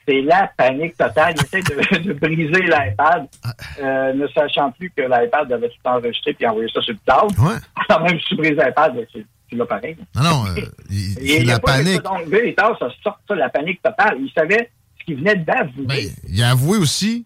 c'est 0.07 0.21
la 0.21 0.51
panique 0.57 0.97
totale. 0.97 1.35
Il 1.37 1.43
essaie 1.43 1.61
de, 1.61 1.97
de 2.07 2.13
briser 2.13 2.61
l'iPad, 2.63 3.27
Ah. 3.43 3.53
euh, 3.81 4.13
ne 4.13 4.27
sachant 4.27 4.71
plus 4.71 4.91
que 4.95 5.01
l'iPad 5.01 5.51
avait 5.51 5.69
tout 5.69 5.75
enregistré 5.85 6.33
puis 6.33 6.45
envoyé 6.47 6.69
ça 6.73 6.81
sur 6.81 6.93
le 6.93 6.99
cloud. 7.05 7.31
Ouais. 7.39 7.55
Alors 7.89 8.03
même 8.03 8.19
si 8.19 8.25
tu 8.25 8.35
brises 8.35 8.51
l'iPad, 8.57 8.95
ben, 8.95 9.05
tu, 9.11 9.25
tu 9.49 9.55
l'as 9.55 9.65
pareil. 9.65 9.95
Non, 10.15 10.23
non, 10.23 10.45
euh, 10.47 10.61
il- 10.89 11.13
c'est 11.13 11.23
il 11.41 11.45
la 11.47 11.55
fait 11.55 11.61
panique. 11.61 12.01
Donc, 12.01 12.77
ça 12.79 12.89
sort 13.03 13.19
ça, 13.27 13.35
la 13.35 13.49
panique 13.49 13.81
totale. 13.81 14.17
Il 14.19 14.31
savait 14.31 14.69
ce 14.99 15.05
qu'il 15.05 15.17
venait 15.17 15.35
d'avouer. 15.35 15.85
Ben, 15.85 16.05
il 16.29 16.43
a 16.43 16.51
avoué 16.51 16.77
aussi 16.77 17.25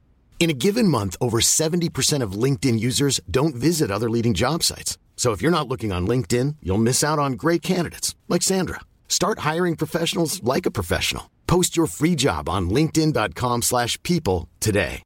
In 0.41 0.49
a 0.49 0.53
given 0.57 0.87
month, 0.87 1.15
over 1.21 1.39
70% 1.39 2.23
of 2.23 2.31
LinkedIn 2.33 2.79
users 2.79 3.19
don't 3.29 3.53
visit 3.53 3.91
other 3.91 4.09
leading 4.09 4.33
job 4.33 4.63
sites. 4.63 4.97
So 5.15 5.33
if 5.33 5.41
you're 5.41 5.51
not 5.51 5.67
looking 5.67 5.91
on 5.91 6.07
LinkedIn, 6.07 6.55
you'll 6.63 6.79
miss 6.81 7.03
out 7.03 7.19
on 7.19 7.33
great 7.33 7.61
candidates 7.61 8.15
like 8.27 8.41
Sandra. 8.41 8.79
Start 9.07 9.39
hiring 9.39 9.75
professionals 9.75 10.41
like 10.43 10.65
a 10.65 10.71
professional. 10.71 11.29
Post 11.45 11.77
your 11.77 11.85
free 11.85 12.15
job 12.15 12.49
on 12.49 12.71
linkedin.com/people 12.71 13.61
slash 13.61 14.01
people 14.01 14.47
today. 14.59 15.03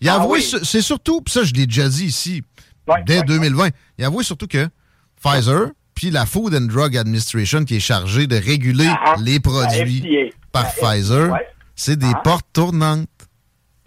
Il 0.00 0.08
a 0.08 0.12
Ah 0.14 0.20
avoué, 0.22 0.38
oui. 0.38 0.60
c'est 0.62 0.82
surtout, 0.82 1.20
ça 1.26 1.42
je 1.42 1.52
l'ai 1.54 1.66
déjà 1.66 1.88
dit 1.88 2.04
ici, 2.04 2.42
Ouais, 2.86 3.02
dès 3.06 3.18
ouais, 3.18 3.24
2020, 3.24 3.70
il 3.98 4.04
a 4.04 4.06
avoué 4.06 4.22
surtout 4.22 4.46
que 4.46 4.68
Pfizer, 5.20 5.72
puis 5.94 6.10
la 6.10 6.26
Food 6.26 6.54
and 6.54 6.66
Drug 6.72 6.96
Administration 6.96 7.64
qui 7.64 7.76
est 7.76 7.80
chargée 7.80 8.28
de 8.28 8.36
réguler 8.36 8.86
Ah, 8.88 9.16
les 9.20 9.34
la 9.34 9.40
produits 9.40 10.30
par 10.52 10.62
La 10.62 10.70
Pfizer, 10.70 11.32
ouais. 11.32 11.46
C'est 11.78 11.96
des 11.98 12.10
Ah. 12.14 12.20
portes 12.22 12.46
tournantes. 12.52 13.08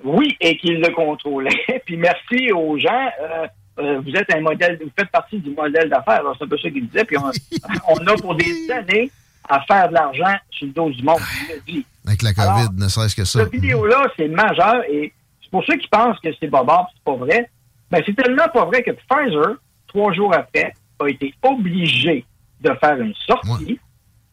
Oui, 0.04 0.36
et 0.40 0.58
qu'il 0.58 0.80
le 0.82 0.90
contrôlait. 0.94 1.50
Puis 1.86 1.98
merci 1.98 2.52
aux 2.52 2.78
gens. 2.80 3.10
euh, 3.22 3.48
euh, 3.80 4.00
vous 4.02 4.12
êtes 4.16 4.34
un 4.36 4.42
modèle, 4.42 4.78
vous 4.84 4.90
faites 4.98 5.10
partie 5.12 5.40
du 5.40 5.52
modèle 5.52 5.90
d'affaires. 5.90 6.20
Alors, 6.20 6.36
C'est 6.38 6.44
un 6.46 6.48
peu 6.48 6.58
ça 6.58 6.70
qu'il 6.70 6.88
disait. 6.88 7.06
Puis 7.06 7.18
on, 7.18 7.32
on 7.90 8.08
a 8.08 8.16
pour 8.16 8.36
des 8.36 8.70
années 8.72 9.10
à 9.48 9.62
faire 9.62 9.90
de 9.90 9.94
l'argent 9.94 10.36
sur 10.50 10.68
le 10.68 10.74
dos 10.74 10.90
du 10.90 11.04
monde. 11.04 11.20
Dit. 11.68 11.86
Avec 12.06 12.22
la 12.22 12.34
COVID, 12.34 12.48
Alors, 12.50 12.74
ne 12.74 12.88
serait-ce 12.88 13.16
que 13.16 13.26
ça. 13.26 13.40
Cette 13.40 13.52
vidéo-là, 13.52 14.08
c'est 14.18 14.28
majeur 14.28 14.84
et 14.90 15.14
c'est 15.42 15.50
pour 15.52 15.64
ceux 15.66 15.78
qui 15.78 15.88
pensent 15.88 16.20
que 16.20 16.30
c'est 16.40 16.48
bobard, 16.48 16.88
c'est 16.94 17.04
pas 17.04 17.16
vrai. 17.16 17.50
Mais 17.92 18.02
c'est 18.06 18.16
tellement 18.16 18.48
pas 18.54 18.66
vrai 18.66 18.84
que 18.84 18.92
Pfizer, 18.92 19.56
trois 19.88 20.14
jours 20.14 20.34
après, 20.34 20.74
a 21.00 21.08
été 21.10 21.34
obligé 21.44 22.26
de 22.62 22.74
faire 22.80 23.00
une 23.00 23.14
sortie. 23.28 23.80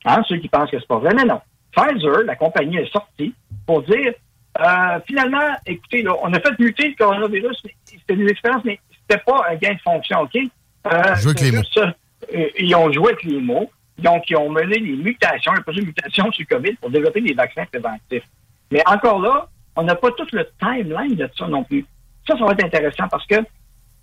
Hein, 0.04 0.22
ceux 0.28 0.36
qui 0.38 0.48
pensent 0.48 0.70
que 0.70 0.78
c'est 0.78 0.88
pas 0.88 0.98
vrai, 0.98 1.12
mais 1.14 1.24
non. 1.24 1.40
Pfizer, 1.76 2.22
la 2.24 2.36
compagnie 2.36 2.76
est 2.78 2.90
sortie 2.92 3.34
pour 3.68 3.82
dire 3.82 4.14
euh, 4.58 4.98
finalement, 5.06 5.50
écoutez, 5.66 6.02
là, 6.02 6.14
on 6.22 6.32
a 6.32 6.40
fait 6.40 6.58
muter 6.58 6.88
le 6.88 6.94
coronavirus, 6.94 7.62
c'était 7.84 8.16
des 8.16 8.26
expériences, 8.28 8.64
mais 8.64 8.80
c'était 9.02 9.22
pas 9.22 9.44
un 9.50 9.56
gain 9.56 9.74
de 9.74 9.80
fonction, 9.80 10.22
OK? 10.22 10.36
Euh, 10.36 11.14
Jouer 11.16 11.34
avec 11.36 11.52
les 11.52 11.62
ça. 11.72 11.94
Euh, 12.34 12.48
ils 12.58 12.74
ont 12.74 12.90
joué 12.90 13.12
avec 13.12 13.24
les 13.24 13.40
mots. 13.40 13.70
Donc, 13.98 14.24
ils 14.30 14.36
ont 14.36 14.48
mené 14.48 14.80
des 14.80 14.96
mutations, 14.96 15.52
ils 15.54 15.70
ont 15.70 15.74
des 15.74 15.82
mutations 15.82 16.32
sur 16.32 16.46
le 16.48 16.56
COVID 16.56 16.72
pour 16.76 16.90
développer 16.90 17.20
des 17.20 17.34
vaccins 17.34 17.66
préventifs. 17.66 18.24
Mais 18.70 18.82
encore 18.86 19.20
là, 19.20 19.48
on 19.76 19.82
n'a 19.82 19.94
pas 19.94 20.10
tout 20.12 20.26
le 20.32 20.48
timeline 20.58 21.14
de 21.14 21.28
ça 21.36 21.46
non 21.46 21.62
plus. 21.62 21.84
Ça, 22.26 22.36
ça 22.38 22.44
va 22.44 22.52
être 22.52 22.64
intéressant 22.64 23.06
parce 23.08 23.26
que 23.26 23.36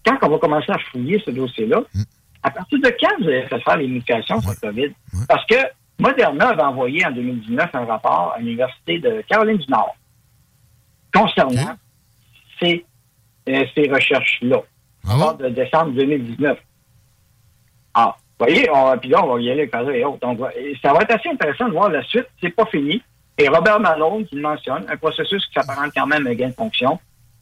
quand 0.06 0.18
on 0.22 0.30
va 0.30 0.38
commencer 0.38 0.72
à 0.72 0.78
fouiller 0.78 1.22
ce 1.26 1.32
dossier-là, 1.32 1.82
À 2.44 2.52
partir 2.52 2.80
de 2.80 2.90
quand 3.00 3.18
vous 3.20 3.26
fait 3.26 3.60
faire 3.64 3.78
les 3.78 3.88
mutations 3.88 4.40
sur 4.40 4.52
le 4.52 4.68
COVID? 4.68 4.94
Parce 5.28 5.46
que 5.48 5.56
Moderna 6.00 6.50
avait 6.50 6.62
envoyé 6.62 7.06
en 7.06 7.12
2019 7.12 7.70
un 7.74 7.86
rapport 7.86 8.34
à 8.36 8.40
l'Université 8.40 9.00
de 9.00 9.24
Caroline 9.28 9.58
du 9.58 9.72
Nord 9.72 9.96
concernant 11.14 11.78
ces, 12.60 12.86
euh, 13.50 13.66
ces 13.74 13.90
recherches-là. 13.90 14.62
Ah 15.08 15.36
de 15.40 15.50
décembre 15.50 15.92
2019. 15.92 16.58
Ah, 17.94 18.18
vous 18.40 18.46
voyez, 18.46 18.70
on, 18.70 18.98
puis 18.98 19.10
là, 19.10 19.24
on 19.24 19.36
va 19.36 19.42
y 19.42 19.50
aller 19.50 19.70
avec 19.72 19.96
et 19.96 20.04
autres. 20.04 20.20
Donc, 20.20 20.40
ça 20.82 20.94
va 20.94 21.02
être 21.02 21.12
assez 21.12 21.30
intéressant 21.30 21.68
de 21.68 21.74
voir 21.74 21.90
la 21.90 22.04
suite. 22.04 22.28
C'est 22.42 22.50
pas 22.50 22.66
fini. 22.66 23.02
Et 23.38 23.48
Robert 23.48 23.80
Malone 23.80 24.26
qui 24.26 24.36
le 24.36 24.42
mentionne, 24.42 24.86
un 24.90 24.98
processus 24.98 25.46
qui 25.46 25.54
s'apparente 25.54 25.92
quand 25.96 26.08
même 26.08 26.26
à 26.26 26.30
un 26.32 26.34
gain 26.34 26.50
de 26.50 26.54
fonction, 26.54 27.00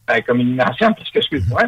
euh, 0.09 0.21
comme 0.25 0.41
il 0.41 0.55
mentionne, 0.55 0.93
parce 0.95 1.09
que, 1.09 1.19
excuse-moi, 1.19 1.63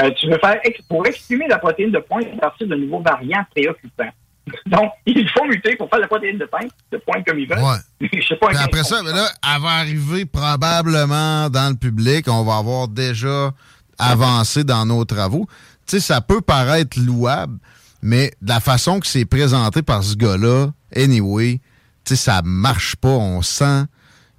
euh, 0.00 0.10
tu 0.12 0.28
veux 0.28 0.38
faire, 0.38 0.60
pour 0.88 1.06
exprimer 1.06 1.48
la 1.48 1.58
protéine 1.58 1.90
de 1.90 1.98
pointe 1.98 2.26
à 2.34 2.36
partir 2.36 2.66
de 2.66 2.74
nouveaux 2.74 3.00
variants 3.00 3.44
préoccupants. 3.50 4.10
Donc, 4.66 4.90
il 5.06 5.28
faut 5.30 5.44
muter 5.46 5.76
pour 5.76 5.88
faire 5.90 6.00
la 6.00 6.06
protéine 6.06 6.38
de 6.38 6.44
pointe, 6.46 6.70
de 6.92 6.98
pointe 6.98 7.26
comme 7.26 7.38
il 7.38 7.48
veut. 7.48 7.56
Ouais. 7.56 7.78
Je 8.12 8.26
sais 8.26 8.36
pas. 8.36 8.48
après 8.60 8.84
ça, 8.84 9.02
là, 9.02 9.28
elle 9.42 9.62
va 9.62 9.68
arriver 9.68 10.24
probablement 10.24 11.50
dans 11.50 11.70
le 11.70 11.76
public. 11.76 12.26
On 12.28 12.44
va 12.44 12.56
avoir 12.56 12.88
déjà 12.88 13.52
avancé 13.98 14.64
dans 14.64 14.86
nos 14.86 15.04
travaux. 15.04 15.46
Tu 15.86 15.96
sais, 15.96 16.00
ça 16.00 16.20
peut 16.20 16.40
paraître 16.40 16.98
louable, 17.00 17.58
mais 18.02 18.32
de 18.42 18.48
la 18.48 18.60
façon 18.60 19.00
que 19.00 19.06
c'est 19.06 19.24
présenté 19.24 19.82
par 19.82 20.04
ce 20.04 20.14
gars-là, 20.14 20.68
anyway, 20.94 21.60
tu 22.04 22.14
sais, 22.14 22.16
ça 22.16 22.42
marche 22.44 22.96
pas. 22.96 23.08
On 23.08 23.42
sent 23.42 23.84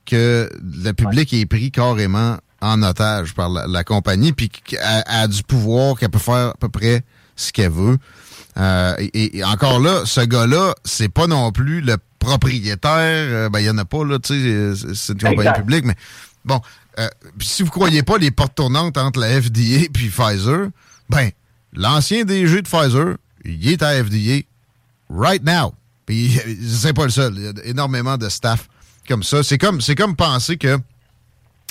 que 0.06 0.50
le 0.62 0.92
public 0.92 1.34
est 1.34 1.46
pris 1.46 1.72
carrément 1.72 2.38
en 2.62 2.84
otage 2.84 3.34
par 3.34 3.50
la, 3.50 3.84
compagnie, 3.84 4.34
puis 4.34 4.50
qu'elle 4.50 4.80
a, 4.84 5.28
du 5.28 5.44
pouvoir, 5.44 5.98
qu'elle 5.98 6.10
peut 6.10 6.20
faire 6.20 6.50
à 6.50 6.56
peu 6.60 6.70
près 6.70 7.04
ce 7.36 7.52
qu'elle 7.54 7.72
veut. 7.72 7.98
Euh, 8.58 8.96
et, 9.14 9.44
encore 9.44 9.80
là, 9.80 10.02
ce 10.06 10.22
gars-là, 10.22 10.76
c'est 10.84 11.10
pas 11.10 11.28
non 11.28 11.52
plus 11.52 11.82
le 11.82 11.98
propriétaire. 12.20 12.90
Euh, 12.92 13.50
ben, 13.50 13.60
il 13.60 13.66
y 13.66 13.70
en 13.70 13.78
a 13.78 13.86
pas, 13.86 14.04
là, 14.04 14.20
tu 14.20 14.76
sais, 14.76 14.94
c'est 14.96 15.14
une 15.14 15.30
compagnie 15.30 15.54
publique, 15.54 15.86
mais 15.86 15.96
bon, 16.44 16.60
euh, 17.00 17.08
si 17.40 17.64
vous 17.64 17.72
croyez 17.72 18.04
pas 18.04 18.18
les 18.18 18.32
portes 18.32 18.56
tournantes 18.56 18.98
entre 18.98 19.20
la 19.20 19.42
FDA 19.42 19.84
et 19.84 19.90
Pfizer, 19.90 20.70
ben, 21.10 21.30
l'ancien 21.74 22.26
DG 22.26 22.62
de 22.62 22.68
Pfizer, 22.68 23.16
il 23.46 23.70
est 23.70 23.82
à 23.82 24.04
FDA 24.04 24.42
right 25.10 25.44
now. 25.44 25.74
Puis 26.06 26.38
c'est 26.68 26.94
pas 26.94 27.06
le 27.06 27.12
seul. 27.12 27.34
Il 27.38 27.44
y 27.44 27.48
a 27.48 27.52
énormément 27.66 28.18
de 28.18 28.28
staff 28.30 28.68
comme 29.08 29.24
ça. 29.24 29.44
C'est 29.44 29.58
comme, 29.58 29.80
c'est 29.82 29.96
comme 29.96 30.16
penser 30.16 30.58
que, 30.58 30.78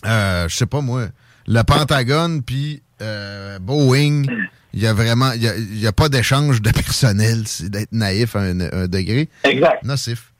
euh, 0.06 0.48
je 0.48 0.56
sais 0.56 0.66
pas 0.66 0.80
moi, 0.80 1.08
le 1.46 1.62
Pentagone 1.62 2.42
puis 2.42 2.82
euh, 3.00 3.58
Boeing, 3.58 4.24
il 4.74 4.82
y 4.82 4.86
a 4.86 4.92
vraiment, 4.92 5.32
il 5.32 5.80
y 5.80 5.86
a, 5.86 5.92
pas 5.92 6.08
d'échange 6.08 6.60
de 6.60 6.70
personnel. 6.70 7.46
C'est 7.46 7.70
d'être 7.70 7.92
naïf 7.92 8.36
à 8.36 8.40
un, 8.40 8.86
degré. 8.86 9.28
Exact. 9.44 9.82
Nocif. 9.84 10.32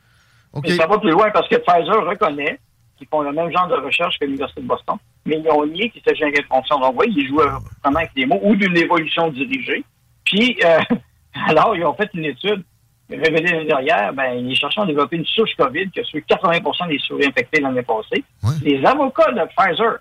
Ça 0.77 0.87
va 0.87 0.99
plus 0.99 1.11
loin 1.11 1.31
parce 1.31 1.49
que 1.49 1.57
Pfizer 1.57 2.05
reconnaît 2.07 2.59
qu'ils 2.97 3.07
font 3.09 3.23
le 3.23 3.33
même 3.33 3.51
genre 3.53 3.69
de 3.69 3.75
recherche 3.75 4.19
que 4.19 4.25
l'Université 4.25 4.61
de 4.61 4.67
Boston, 4.67 4.97
mais 5.25 5.41
ils 5.43 5.51
ont 5.51 5.65
nié 5.67 5.91
qu'il 5.91 6.03
s'agit 6.03 6.25
d'une 6.25 6.45
fonction. 6.45 6.81
Donc, 6.81 7.01
oui, 7.01 7.13
ils 7.17 7.29
jouent 7.29 7.37
vraiment 7.37 7.99
avec 7.99 8.11
les 8.17 8.27
mots 8.27 8.41
ou 8.43 8.57
d'une 8.57 8.77
évolution 8.77 9.29
dirigée. 9.29 9.85
Puis, 10.25 10.59
euh, 10.65 10.79
alors, 11.49 11.77
ils 11.77 11.85
ont 11.85 11.95
fait 11.95 12.11
une 12.15 12.25
étude 12.25 12.65
révélée 13.11 13.51
l'année 13.53 13.67
dernière, 13.67 14.13
ben, 14.13 14.47
les 14.47 14.55
chercheurs 14.55 14.85
ont 14.85 14.87
développé 14.87 15.17
une 15.17 15.25
souche 15.25 15.55
COVID 15.57 15.91
qui 15.91 16.01
a 16.01 16.03
tué 16.03 16.25
80% 16.29 16.89
des 16.89 16.99
souris 16.99 17.27
infectées 17.27 17.61
l'année 17.61 17.83
passée. 17.83 18.23
Les 18.63 18.85
avocats 18.85 19.33
de 19.33 19.41
Pfizer 19.57 19.99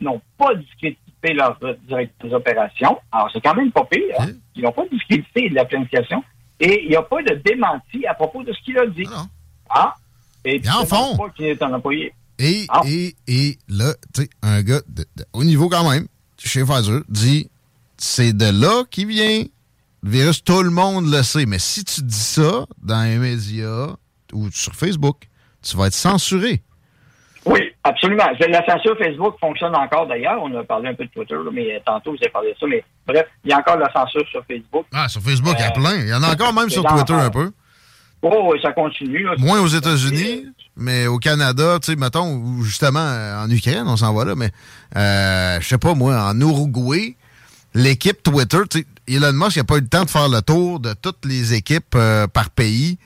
n'ont 0.00 0.20
pas 0.36 0.54
discrédité 0.54 1.07
leurs 1.22 1.58
directeurs 1.86 2.32
opérations. 2.32 2.98
Alors, 3.12 3.30
c'est 3.32 3.40
quand 3.40 3.54
même 3.54 3.72
pas 3.72 3.84
pire. 3.84 4.02
Hein? 4.20 4.28
Ils 4.54 4.62
n'ont 4.62 4.72
pas 4.72 4.84
discrédité 4.90 5.48
de 5.48 5.54
la 5.54 5.64
planification. 5.64 6.22
Et 6.60 6.82
il 6.84 6.90
n'y 6.90 6.96
a 6.96 7.02
pas 7.02 7.22
de 7.22 7.34
démenti 7.34 8.06
à 8.06 8.14
propos 8.14 8.42
de 8.42 8.52
ce 8.52 8.62
qu'il 8.64 8.78
a 8.78 8.86
dit. 8.86 9.06
Ah, 9.70 9.94
et 10.44 10.60
en 10.68 10.84
fond. 10.84 11.16
Pas 11.16 11.30
qu'il 11.30 11.46
est 11.46 11.62
un 11.62 11.72
employé. 11.72 12.12
Et, 12.38 12.66
ah. 12.68 12.82
et, 12.86 13.16
et 13.26 13.58
là, 13.68 13.94
tu 14.14 14.22
sais, 14.22 14.30
un 14.42 14.62
gars 14.62 14.80
de, 14.88 15.04
au 15.32 15.44
niveau 15.44 15.68
quand 15.68 15.88
même, 15.88 16.06
chez 16.38 16.64
Pfizer, 16.64 17.02
dit 17.08 17.50
c'est 17.96 18.32
de 18.32 18.46
là 18.46 18.84
qu'il 18.90 19.08
vient. 19.08 19.44
Le 20.02 20.10
virus, 20.10 20.44
tout 20.44 20.62
le 20.62 20.70
monde 20.70 21.10
le 21.10 21.22
sait. 21.22 21.46
Mais 21.46 21.58
si 21.58 21.84
tu 21.84 22.02
dis 22.02 22.14
ça 22.14 22.64
dans 22.82 23.02
les 23.02 23.18
médias 23.18 23.96
ou 24.32 24.50
sur 24.50 24.74
Facebook, 24.74 25.28
tu 25.62 25.76
vas 25.76 25.88
être 25.88 25.94
censuré. 25.94 26.62
Oui, 27.44 27.60
absolument. 27.88 28.24
La 28.48 28.64
censure 28.66 28.96
Facebook 28.98 29.34
fonctionne 29.40 29.74
encore 29.74 30.06
d'ailleurs. 30.06 30.40
On 30.42 30.54
a 30.58 30.64
parlé 30.64 30.88
un 30.90 30.94
peu 30.94 31.04
de 31.04 31.10
Twitter, 31.10 31.36
mais 31.52 31.80
tantôt, 31.84 32.12
vous 32.12 32.18
avez 32.20 32.30
parlé 32.30 32.52
de 32.52 32.56
ça. 32.58 32.66
Mais 32.66 32.84
bref, 33.06 33.26
il 33.44 33.50
y 33.50 33.52
a 33.52 33.58
encore 33.58 33.76
la 33.76 33.92
censure 33.92 34.26
sur 34.28 34.44
Facebook. 34.46 34.86
Ah, 34.92 35.08
sur 35.08 35.20
Facebook, 35.20 35.54
il 35.58 35.62
y 35.62 35.64
a 35.64 35.68
euh, 35.68 35.72
plein. 35.72 35.96
Il 35.96 36.08
y 36.08 36.14
en 36.14 36.22
a 36.22 36.32
encore 36.32 36.52
même 36.52 36.70
sur 36.70 36.84
Twitter 36.84 37.14
un 37.14 37.30
peu. 37.30 37.50
Oh, 38.22 38.54
ça 38.60 38.72
continue. 38.72 39.26
Moins 39.38 39.60
aux 39.60 39.68
États-Unis, 39.68 40.46
mais 40.76 41.06
au 41.06 41.18
Canada, 41.18 41.78
tu 41.80 41.92
sais, 41.92 41.96
mettons, 41.96 42.62
justement, 42.62 42.98
euh, 42.98 43.44
en 43.44 43.50
Ukraine, 43.50 43.84
on 43.86 43.96
s'en 43.96 44.12
va 44.12 44.24
là, 44.24 44.34
mais 44.34 44.50
euh, 44.96 45.60
je 45.60 45.68
sais 45.68 45.78
pas, 45.78 45.94
moi, 45.94 46.20
en 46.20 46.40
Uruguay, 46.40 47.16
l'équipe 47.74 48.20
Twitter, 48.22 48.58
tu 48.68 48.80
sais, 48.80 48.86
Elon 49.06 49.32
Musk 49.32 49.56
n'a 49.56 49.64
pas 49.64 49.76
eu 49.76 49.82
le 49.82 49.88
temps 49.88 50.04
de 50.04 50.10
faire 50.10 50.28
le 50.28 50.42
tour 50.42 50.80
de 50.80 50.94
toutes 50.94 51.24
les 51.24 51.54
équipes 51.54 51.94
euh, 51.94 52.26
par 52.26 52.50
pays, 52.50 52.98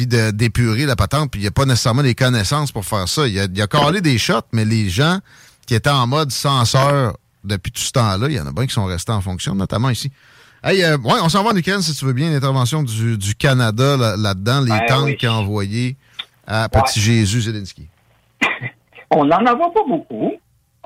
puis 0.00 0.06
de 0.06 0.30
d'épurer 0.30 0.86
la 0.86 0.96
patente, 0.96 1.30
puis 1.30 1.40
il 1.40 1.44
n'y 1.44 1.48
a 1.48 1.50
pas 1.50 1.66
nécessairement 1.66 2.00
les 2.00 2.14
connaissances 2.14 2.72
pour 2.72 2.86
faire 2.86 3.06
ça. 3.06 3.28
Il 3.28 3.38
a, 3.38 3.44
il 3.44 3.62
a 3.62 3.66
collé 3.66 4.00
des 4.00 4.16
shots, 4.16 4.48
mais 4.52 4.64
les 4.64 4.88
gens 4.88 5.18
qui 5.66 5.74
étaient 5.74 5.90
en 5.90 6.06
mode 6.06 6.30
censeur 6.30 7.18
depuis 7.44 7.70
tout 7.70 7.82
ce 7.82 7.92
temps-là, 7.92 8.28
il 8.28 8.34
y 8.34 8.40
en 8.40 8.46
a 8.46 8.52
bien 8.52 8.66
qui 8.66 8.72
sont 8.72 8.86
restés 8.86 9.12
en 9.12 9.20
fonction, 9.20 9.54
notamment 9.54 9.90
ici. 9.90 10.10
Hey, 10.64 10.82
euh, 10.82 10.96
ouais, 10.96 11.20
on 11.22 11.28
s'en 11.28 11.42
va 11.42 11.50
en 11.50 11.56
Ukraine, 11.56 11.82
si 11.82 11.94
tu 11.94 12.04
veux 12.06 12.14
bien, 12.14 12.30
l'intervention 12.30 12.82
du, 12.82 13.18
du, 13.18 13.34
Canada 13.34 13.96
là-dedans, 14.16 14.62
les 14.62 14.70
ben 14.70 14.86
tanks 14.86 15.16
qu'il 15.16 15.28
a 15.28 15.34
envoyés 15.34 15.96
à 16.46 16.68
Petit 16.70 17.00
Jésus 17.00 17.42
Zelensky. 17.42 17.86
on 19.10 19.26
n'en 19.26 19.44
a 19.44 19.54
pas 19.54 19.70
beaucoup. 19.86 20.32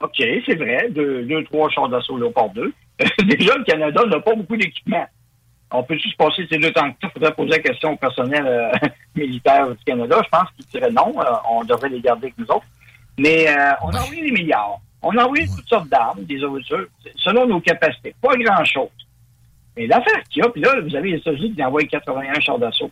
OK, 0.02 0.16
c'est 0.16 0.56
vrai, 0.56 0.88
deux, 0.90 1.22
deux, 1.22 1.44
trois 1.44 1.70
chars 1.70 1.88
d'assaut 1.88 2.18
Léopard 2.18 2.50
2. 2.50 2.72
Déjà, 3.24 3.56
le 3.56 3.64
Canada 3.64 4.04
n'a 4.06 4.18
pas 4.18 4.34
beaucoup 4.34 4.56
d'équipement. 4.56 5.06
On 5.76 5.82
peut 5.82 5.98
juste 5.98 6.16
passer 6.16 6.46
ces 6.48 6.58
deux 6.58 6.72
tanks 6.72 6.96
Il 7.02 7.10
faudrait 7.10 7.34
poser 7.34 7.50
la 7.50 7.58
question 7.58 7.92
au 7.92 7.96
personnel 7.96 8.46
euh, 8.46 8.70
militaire 9.14 9.68
du 9.68 9.84
Canada. 9.84 10.20
Je 10.24 10.28
pense 10.28 10.48
qu'il 10.56 10.66
dirait 10.66 10.90
non. 10.90 11.12
Euh, 11.20 11.24
on 11.50 11.64
devrait 11.64 11.88
les 11.88 12.00
garder 12.00 12.26
avec 12.26 12.38
nous 12.38 12.46
autres. 12.46 12.66
Mais 13.18 13.46
on 13.82 13.90
a 13.90 14.00
envoyé 14.00 14.22
des 14.22 14.32
milliards. 14.32 14.80
On 15.02 15.16
a 15.16 15.24
envoyé 15.24 15.46
toutes 15.46 15.68
sortes 15.68 15.88
d'armes, 15.88 16.24
des 16.24 16.42
ouvertures, 16.42 16.86
selon 17.16 17.46
nos 17.46 17.60
capacités. 17.60 18.14
Pas 18.20 18.34
grand-chose. 18.36 18.88
Mais 19.76 19.86
l'affaire 19.86 20.22
qu'il 20.30 20.42
y 20.42 20.46
a, 20.46 20.48
puis 20.48 20.62
là, 20.62 20.80
vous 20.80 20.94
avez 20.94 21.12
les 21.12 21.18
États-Unis 21.18 21.54
qui 21.54 21.64
envoient 21.64 21.82
81 21.82 22.40
chars 22.40 22.58
d'assaut, 22.58 22.90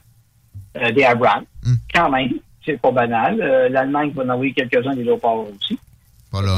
euh, 0.76 0.90
des 0.90 1.04
Abrams, 1.04 1.44
hmm. 1.64 1.74
quand 1.94 2.10
même. 2.10 2.32
C'est 2.64 2.80
pas 2.80 2.90
banal. 2.90 3.40
Euh, 3.40 3.68
L'Allemagne 3.68 4.12
va 4.14 4.24
en 4.24 4.28
envoyer 4.30 4.52
quelques-uns 4.52 4.94
des 4.94 5.04
léopards 5.04 5.46
aussi. 5.48 5.78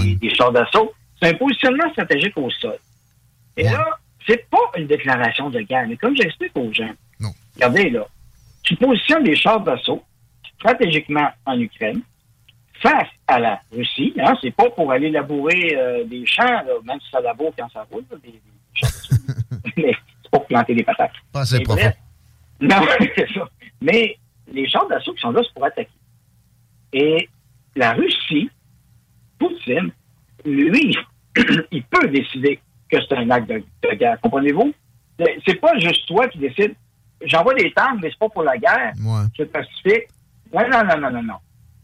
Des, 0.02 0.14
des, 0.16 0.34
chars 0.34 0.52
d'assaut. 0.52 0.92
C'est 1.20 1.30
un 1.30 1.34
positionnement 1.34 1.90
stratégique 1.92 2.36
au 2.36 2.50
sol. 2.50 2.76
Et 3.56 3.64
là, 3.64 3.98
c'est 4.26 4.48
pas 4.48 4.70
une 4.76 4.86
déclaration 4.86 5.50
de 5.50 5.60
guerre, 5.60 5.86
mais 5.88 5.96
comme 5.96 6.16
j'explique 6.16 6.56
aux 6.56 6.72
gens, 6.72 6.90
regardez 7.54 7.90
là, 7.90 8.06
tu 8.62 8.76
positionnes 8.76 9.24
des 9.24 9.36
chars 9.36 9.60
d'assaut 9.60 10.02
stratégiquement 10.58 11.28
en 11.44 11.58
Ukraine 11.60 12.00
face 12.80 13.08
à 13.26 13.38
la 13.38 13.60
Russie. 13.72 14.14
Hein, 14.18 14.34
c'est 14.42 14.50
pas 14.50 14.70
pour 14.70 14.90
aller 14.90 15.10
labourer 15.10 15.74
euh, 15.76 16.04
des 16.04 16.24
champs, 16.26 16.62
même 16.84 17.00
si 17.00 17.10
ça 17.10 17.20
laboure 17.20 17.52
quand 17.56 17.68
ça 17.70 17.86
roule, 17.90 18.04
des, 18.22 18.30
des 18.30 18.40
d'assaut. 18.80 19.14
mais 19.76 19.94
pour 20.30 20.46
planter 20.46 20.74
des 20.74 20.82
patates. 20.82 21.12
Pas 21.32 21.40
assez 21.40 21.60
profond. 21.60 21.92
non, 22.60 22.86
c'est 23.16 23.32
ça. 23.32 23.48
Mais 23.80 24.16
les 24.52 24.68
chars 24.68 24.88
d'assaut 24.88 25.12
qui 25.12 25.20
sont 25.20 25.30
là, 25.30 25.42
c'est 25.44 25.54
pour 25.54 25.64
attaquer. 25.64 25.90
Et 26.92 27.28
la 27.76 27.92
Russie, 27.92 28.50
Poutine, 29.38 29.90
lui, 30.44 30.96
il 31.70 31.82
peut 31.84 32.08
décider 32.08 32.60
que 33.00 33.06
c'est 33.08 33.16
un 33.16 33.30
acte 33.30 33.48
de, 33.48 33.94
guerre. 33.94 34.20
Comprenez-vous? 34.20 34.72
C'est 35.46 35.60
pas 35.60 35.78
juste 35.78 36.06
toi 36.06 36.28
qui 36.28 36.38
décides. 36.38 36.74
J'envoie 37.24 37.54
des 37.54 37.72
tanks, 37.72 38.00
mais 38.02 38.10
c'est 38.10 38.18
pas 38.18 38.28
pour 38.28 38.42
la 38.42 38.56
guerre. 38.58 38.92
C'est 39.36 39.50
pacifique. 39.50 40.08
Non, 40.52 40.62
non, 40.70 40.84
non, 40.84 41.00
non, 41.00 41.10
non, 41.10 41.22
non. 41.22 41.34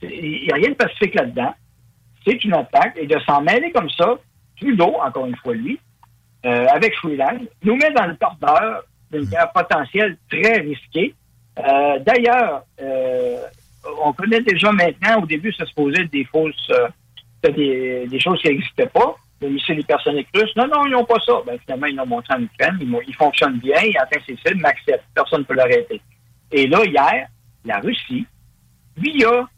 Il 0.03 0.42
n'y 0.42 0.53
a 0.53 0.57
rien 0.57 0.70
de 0.70 0.75
pacifique 0.75 1.14
là-dedans. 1.14 1.55
C'est 2.27 2.42
une 2.44 2.55
attaque. 2.55 2.96
Et 2.96 3.07
de 3.07 3.18
s'en 3.20 3.40
mêler 3.40 3.70
comme 3.73 3.90
ça, 3.90 4.16
Trudeau, 4.59 4.96
encore 5.03 5.27
une 5.27 5.37
fois, 5.37 5.55
lui, 5.55 5.79
euh, 6.44 6.66
avec 6.73 6.94
Freeland, 6.96 7.38
nous 7.62 7.77
met 7.77 7.90
dans 7.92 8.07
le 8.07 8.14
porteur 8.14 8.83
d'une 9.11 9.25
guerre 9.25 9.51
potentielle 9.53 10.16
très 10.31 10.61
risquée. 10.61 11.14
Euh, 11.59 11.99
d'ailleurs, 12.01 12.64
euh, 12.81 13.42
on 14.05 14.12
connaît 14.12 14.40
déjà 14.40 14.70
maintenant, 14.73 15.23
au 15.23 15.27
début, 15.27 15.53
ça 15.53 15.66
se 15.66 15.75
posait 15.75 16.05
des 16.07 16.25
fausses, 16.25 16.70
des, 17.42 18.07
des, 18.07 18.20
choses 18.20 18.40
qui 18.40 18.49
n'existaient 18.49 18.87
pas. 18.87 19.16
Le 19.40 19.48
missile 19.48 19.81
hypersonique 19.81 20.29
russe, 20.35 20.50
non, 20.57 20.66
non, 20.66 20.87
ils 20.87 20.92
n'ont 20.92 21.05
pas 21.05 21.18
ça. 21.24 21.33
Ben, 21.46 21.59
finalement, 21.64 21.87
ils 21.87 21.96
l'ont 21.96 22.07
montré 22.07 22.35
en 22.35 22.42
Ukraine. 22.42 22.76
Il, 22.81 23.14
fonctionne 23.14 23.59
bien, 23.59 23.81
il 23.83 23.96
atteint 23.96 24.20
ses 24.26 24.37
cibles, 24.37 24.61
mais 24.62 24.68
accepte. 24.68 25.05
Personne 25.14 25.40
ne 25.40 25.44
peut 25.44 25.55
l'arrêter. 25.55 26.00
Et 26.53 26.66
là, 26.66 26.85
hier, 26.85 27.26
la 27.64 27.79
Russie, 27.79 28.26
via 28.96 29.48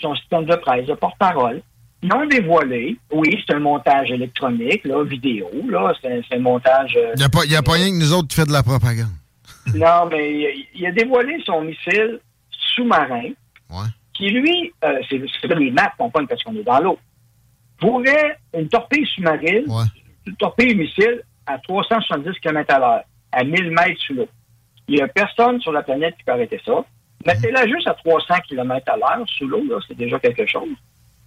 son 0.00 0.14
système 0.14 0.44
de 0.44 0.56
presse, 0.56 0.86
de 0.86 0.94
porte-parole, 0.94 1.62
non 2.02 2.26
dévoilé. 2.26 2.96
Oui, 3.10 3.42
c'est 3.46 3.54
un 3.54 3.60
montage 3.60 4.10
électronique, 4.10 4.84
là, 4.84 5.02
vidéo, 5.04 5.50
là, 5.68 5.92
c'est 6.00 6.22
un, 6.32 6.38
montage... 6.38 6.98
Il 7.14 7.18
n'y 7.18 7.24
a, 7.24 7.28
pas, 7.28 7.44
y 7.44 7.56
a 7.56 7.62
pas 7.62 7.72
rien 7.72 7.90
que 7.90 7.96
nous 7.96 8.12
autres 8.12 8.28
qui 8.28 8.36
fait 8.36 8.46
de 8.46 8.52
la 8.52 8.62
propagande. 8.62 9.08
non, 9.74 10.06
mais 10.10 10.66
il 10.74 10.86
a 10.86 10.92
dévoilé 10.92 11.42
son 11.44 11.62
missile 11.62 12.20
sous-marin, 12.50 13.30
qui 14.14 14.30
lui, 14.30 14.72
euh, 14.84 15.00
c'est 15.08 15.48
pas 15.48 15.54
des 15.54 15.70
maps 15.70 15.92
qu'on 15.98 16.10
pointe 16.10 16.28
parce 16.28 16.42
qu'on 16.42 16.54
est 16.56 16.62
dans 16.62 16.80
l'eau, 16.80 16.98
pourrait 17.80 18.36
une 18.56 18.68
torpille 18.68 19.06
sous-marine, 19.14 19.64
une 20.26 20.36
torpille 20.36 20.74
missile 20.74 21.22
à 21.46 21.58
370 21.58 22.38
km 22.40 22.74
à 22.74 22.78
l'heure, 22.78 23.02
à 23.32 23.42
1000 23.44 23.70
mètres 23.70 24.00
sous 24.06 24.14
l'eau. 24.14 24.28
Il 24.86 24.96
n'y 24.96 25.02
a 25.02 25.08
personne 25.08 25.60
sur 25.60 25.72
la 25.72 25.82
planète 25.82 26.16
qui 26.18 26.24
peut 26.24 26.32
arrêter 26.32 26.60
ça. 26.64 26.84
Mettez-la 27.26 27.66
juste 27.66 27.86
à 27.86 27.94
300 27.94 28.34
km 28.48 28.92
à 28.92 28.96
l'heure 28.96 29.26
sous 29.36 29.46
l'eau, 29.46 29.62
c'est 29.86 29.96
déjà 29.96 30.18
quelque 30.18 30.46
chose. 30.46 30.76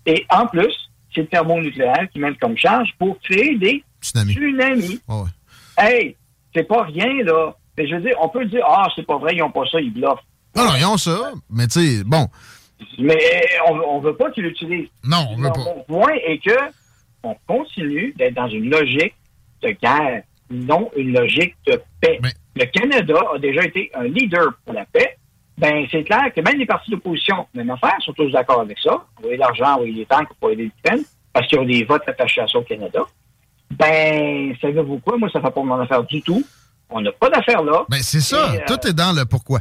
Et 0.06 0.26
en 0.30 0.48
plus, 0.48 0.74
c'est 1.14 1.22
le 1.22 1.28
thermonucléaire 1.28 2.08
qui 2.12 2.20
mène 2.20 2.36
comme 2.38 2.58
charge 2.58 2.90
pour 2.98 3.20
créer 3.20 3.58
des 3.58 3.84
tsunamis. 4.02 5.00
Hey, 5.78 6.16
c'est 6.54 6.68
pas 6.68 6.84
rien, 6.84 7.24
là. 7.24 7.56
Mais 7.78 7.88
je 7.88 7.96
veux 7.96 8.02
dire, 8.02 8.16
on 8.22 8.30
peut 8.30 8.46
dire, 8.46 8.64
ah, 8.68 8.88
c'est 8.96 9.06
pas 9.06 9.18
vrai, 9.18 9.34
ils 9.34 9.40
n'ont 9.40 9.52
pas 9.52 9.66
ça, 9.72 9.80
ils 9.80 9.94
bluffent. 9.94 10.20
Non, 10.56 10.66
non, 10.66 10.72
ils 10.78 10.86
ont 10.86 10.98
ça, 10.98 11.32
mais 11.50 11.68
tu 11.68 11.80
sais, 11.80 12.04
bon. 12.04 12.28
Mais 13.00 13.20
on, 13.68 14.00
ne 14.00 14.04
veut 14.04 14.16
pas 14.16 14.32
qu'ils 14.32 14.44
l'utilisent. 14.44 14.90
Non, 15.04 15.26
on 15.32 15.36
veut 15.38 15.50
pas. 15.50 15.60
Mon 15.60 15.84
point 15.84 16.14
est 16.26 16.38
que 16.44 16.58
on 17.24 17.36
continue 17.48 18.14
d'être 18.18 18.34
dans 18.34 18.50
une 18.50 18.70
logique 18.70 19.16
de 19.62 19.70
guerre, 19.70 20.24
non 20.50 20.92
une 20.96 21.14
logique 21.14 21.56
de 21.66 21.82
paix. 22.02 22.20
Le 22.56 22.66
Canada 22.66 23.16
a 23.34 23.40
déjà 23.40 23.64
été 23.64 23.90
un 23.94 24.04
leader 24.04 24.54
pour 24.66 24.74
la 24.74 24.86
paix. 24.86 25.18
Ben, 25.58 25.86
c'est 25.92 26.04
clair 26.04 26.34
que 26.36 26.42
même 26.42 26.58
les 26.58 26.66
partis 26.66 26.92
d'opposition, 26.92 27.48
même 27.54 27.70
affaire, 27.70 27.96
sont 28.02 28.14
tous 28.14 28.32
d'accord 28.32 28.62
avec 28.62 28.78
ça. 28.80 29.06
Envoyer 29.18 29.38
l'argent, 29.38 29.76
envoyer 29.76 29.94
les 29.94 30.06
tanks 30.06 30.30
pour 30.40 30.52
aider 30.52 30.64
l'Ukraine, 30.64 31.04
parce 31.32 31.48
qu'il 31.48 31.60
y 31.60 31.62
a 31.62 31.66
des 31.66 31.84
votes 31.84 32.08
attachés 32.08 32.42
à 32.42 32.48
ça 32.48 32.58
au 32.58 32.64
Canada. 32.64 33.02
Ben, 33.72 34.56
savez-vous 34.62 35.00
quoi? 35.00 35.18
Moi, 35.18 35.30
ça 35.30 35.40
ne 35.40 35.46
fait 35.46 35.52
pas 35.52 35.64
mon 35.64 35.80
affaire 35.80 36.04
du 36.04 36.22
tout. 36.22 36.44
On 36.94 37.02
n'a 37.02 37.12
pas 37.12 37.30
d'affaire 37.30 37.64
là. 37.64 37.86
Ben, 37.90 38.02
c'est 38.02 38.22
ça. 38.22 38.54
Euh, 38.54 38.60
tout 38.68 38.88
est 38.88 38.94
dans 38.94 39.12
le 39.14 39.26
pourquoi. 39.26 39.60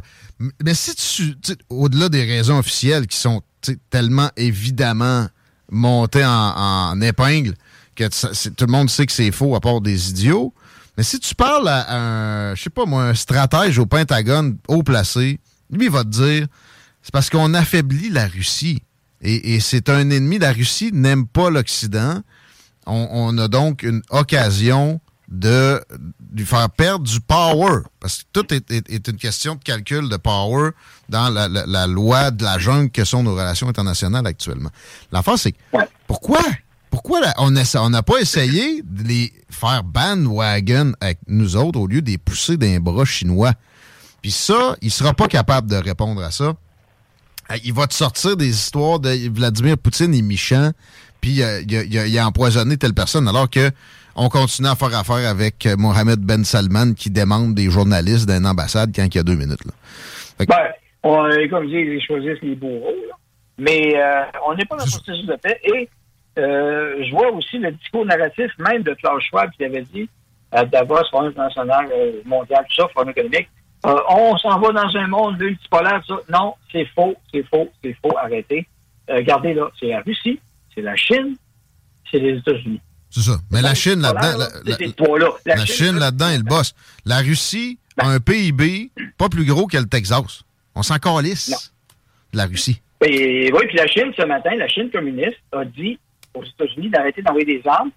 Mais 0.63 0.73
si 0.73 0.95
tu, 0.95 1.55
au-delà 1.69 2.09
des 2.09 2.23
raisons 2.23 2.59
officielles 2.59 3.07
qui 3.07 3.17
sont 3.17 3.41
tellement 3.89 4.29
évidemment 4.37 5.27
montées 5.71 6.25
en, 6.25 6.99
épingle 7.01 7.55
que 7.95 8.03
tout 8.49 8.65
le 8.65 8.71
monde 8.71 8.89
sait 8.89 9.05
que 9.05 9.11
c'est 9.11 9.31
faux 9.31 9.55
à 9.55 9.59
part 9.59 9.81
des 9.81 10.09
idiots. 10.09 10.53
Mais 10.97 11.03
si 11.03 11.19
tu 11.19 11.33
parles 11.33 11.67
à 11.67 11.95
un, 11.95 12.55
je 12.55 12.63
sais 12.63 12.69
pas 12.69 12.85
moi, 12.85 13.05
un 13.05 13.13
stratège 13.13 13.79
au 13.79 13.85
Pentagone 13.85 14.57
haut 14.67 14.83
placé, 14.83 15.39
lui, 15.71 15.85
il 15.85 15.91
va 15.91 16.03
te 16.03 16.09
dire, 16.09 16.47
c'est 17.01 17.11
parce 17.11 17.29
qu'on 17.29 17.53
affaiblit 17.53 18.09
la 18.09 18.27
Russie. 18.27 18.83
Et, 19.25 19.61
c'est 19.61 19.89
un 19.89 20.09
ennemi. 20.09 20.37
La 20.37 20.51
Russie 20.51 20.91
n'aime 20.91 21.25
pas 21.27 21.49
l'Occident. 21.49 22.21
On, 22.85 23.37
a 23.37 23.47
donc 23.47 23.83
une 23.83 24.01
occasion 24.09 24.99
de 25.33 25.83
lui 26.33 26.45
faire 26.45 26.69
perdre 26.69 27.05
du 27.05 27.19
power. 27.19 27.79
Parce 27.99 28.19
que 28.19 28.23
tout 28.31 28.53
est, 28.53 29.07
une 29.07 29.17
question 29.17 29.55
de 29.55 29.63
calcul 29.63 30.07
de 30.07 30.17
power 30.17 30.69
dans 31.09 31.29
la, 31.29 31.87
loi 31.87 32.29
de 32.29 32.43
la 32.43 32.59
jungle 32.59 32.91
que 32.91 33.03
sont 33.03 33.23
nos 33.23 33.33
relations 33.33 33.67
internationales 33.67 34.25
actuellement. 34.27 34.69
L'affaire, 35.11 35.37
c'est 35.37 35.55
pourquoi? 36.07 36.41
Pourquoi 36.91 37.21
on 37.39 37.49
n'a 37.49 38.03
pas 38.03 38.19
essayé 38.19 38.83
de 38.83 39.03
les 39.07 39.33
faire 39.49 39.83
bandwagon 39.83 40.93
avec 41.01 41.17
nous 41.27 41.55
autres 41.55 41.79
au 41.79 41.87
lieu 41.87 42.03
de 42.03 42.11
les 42.11 42.19
pousser 42.19 42.55
d'un 42.55 42.79
bras 42.79 43.03
chinois? 43.03 43.53
Puis 44.21 44.31
ça, 44.31 44.75
il 44.83 44.91
sera 44.91 45.15
pas 45.15 45.27
capable 45.27 45.67
de 45.67 45.75
répondre 45.75 46.23
à 46.23 46.29
ça. 46.29 46.53
Euh, 47.51 47.57
il 47.63 47.73
va 47.73 47.87
te 47.87 47.95
sortir 47.95 48.37
des 48.37 48.49
histoires 48.49 48.99
de 48.99 49.29
Vladimir 49.33 49.77
Poutine 49.77 50.13
et 50.13 50.21
méchant, 50.21 50.71
puis 51.19 51.41
euh, 51.41 51.61
il, 51.67 52.19
a, 52.19 52.27
empoisonné 52.27 52.77
telle 52.77 52.93
personne, 52.93 53.27
alors 53.27 53.49
que 53.49 53.71
on 54.15 54.29
continue 54.29 54.67
à 54.67 54.75
faire 54.75 54.95
affaire 54.97 55.29
avec 55.29 55.65
euh, 55.65 55.75
Mohamed 55.77 56.19
Ben 56.19 56.43
Salman 56.43 56.93
qui 56.93 57.09
demande 57.09 57.55
des 57.55 57.69
journalistes 57.69 58.29
d'une 58.29 58.45
ambassade 58.45 58.91
quand 58.95 59.05
il 59.05 59.15
y 59.15 59.19
a 59.19 59.23
deux 59.23 59.35
minutes. 59.35 59.63
Là. 59.65 60.45
Ben, 60.47 60.71
on, 61.03 61.23
comme 61.49 61.63
je 61.63 61.69
dis, 61.69 61.95
ils 61.95 62.01
choisissent 62.01 62.41
les 62.41 62.55
bourreaux. 62.55 62.95
Mais 63.57 63.95
on 64.47 64.55
n'est 64.55 64.65
pas 64.65 64.77
dans 64.77 64.85
le 64.85 64.89
processus 64.89 65.27
de 65.27 65.35
paix. 65.35 65.59
Et 65.63 65.87
je 66.35 67.11
vois 67.11 67.31
aussi 67.31 67.59
le 67.59 67.71
discours 67.71 68.05
narratif 68.05 68.51
même 68.57 68.81
de 68.81 68.93
Klaus 68.95 69.23
Schwab 69.23 69.51
qui 69.51 69.63
avait 69.63 69.83
dit 69.93 70.09
à 70.51 70.65
Davos, 70.65 71.03
Forum 71.11 71.27
international 71.27 71.87
mondial, 72.25 72.65
tout 72.69 72.81
ça, 72.81 72.87
Forum 72.93 73.09
économique, 73.09 73.49
euh, 73.85 73.99
on 74.09 74.37
s'en 74.37 74.59
va 74.59 74.71
dans 74.71 74.95
un 74.97 75.07
monde 75.07 75.39
multipolaire, 75.39 76.01
ça. 76.07 76.15
Non, 76.29 76.55
c'est 76.71 76.85
faux, 76.95 77.15
c'est 77.33 77.43
faux, 77.43 77.69
c'est 77.83 77.95
faux, 78.01 78.17
arrêtez. 78.17 78.65
Euh, 79.09 79.15
regardez 79.15 79.53
là, 79.53 79.69
c'est 79.79 79.87
la 79.87 79.99
Russie, 80.01 80.39
c'est 80.73 80.81
la 80.81 80.95
Chine, 80.95 81.35
c'est 82.09 82.19
les 82.19 82.37
États-Unis. 82.37 82.79
C'est 83.13 83.21
ça. 83.21 83.37
Mais 83.51 83.61
la 83.61 83.75
Chine 83.75 84.01
là-dedans. 84.01 84.37
La, 84.65 85.55
la, 85.55 85.65
Chine, 85.67 85.99
là-dedans, 85.99 86.29
elle 86.29 86.41
bosse. 86.41 86.73
La 87.05 87.19
Russie 87.19 87.77
a 87.99 88.07
un 88.07 88.19
PIB 88.19 88.89
pas 89.19 89.29
plus 89.29 89.45
gros 89.45 89.67
que 89.67 89.77
le 89.77 89.85
Texas. 89.85 90.43
On 90.73 90.81
s'en 90.81 90.97
calisse 90.97 91.71
de 92.31 92.37
la 92.37 92.47
Russie. 92.47 92.81
oui, 93.01 93.51
puis 93.67 93.77
la 93.77 93.85
Chine, 93.85 94.11
ce 94.17 94.25
matin, 94.25 94.55
la 94.57 94.67
Chine 94.67 94.89
communiste 94.89 95.37
a 95.51 95.63
dit 95.63 95.99
aux 96.33 96.43
États-Unis 96.43 96.89
d'arrêter 96.89 97.21
d'envoyer 97.21 97.45
des 97.45 97.61
armes 97.67 97.91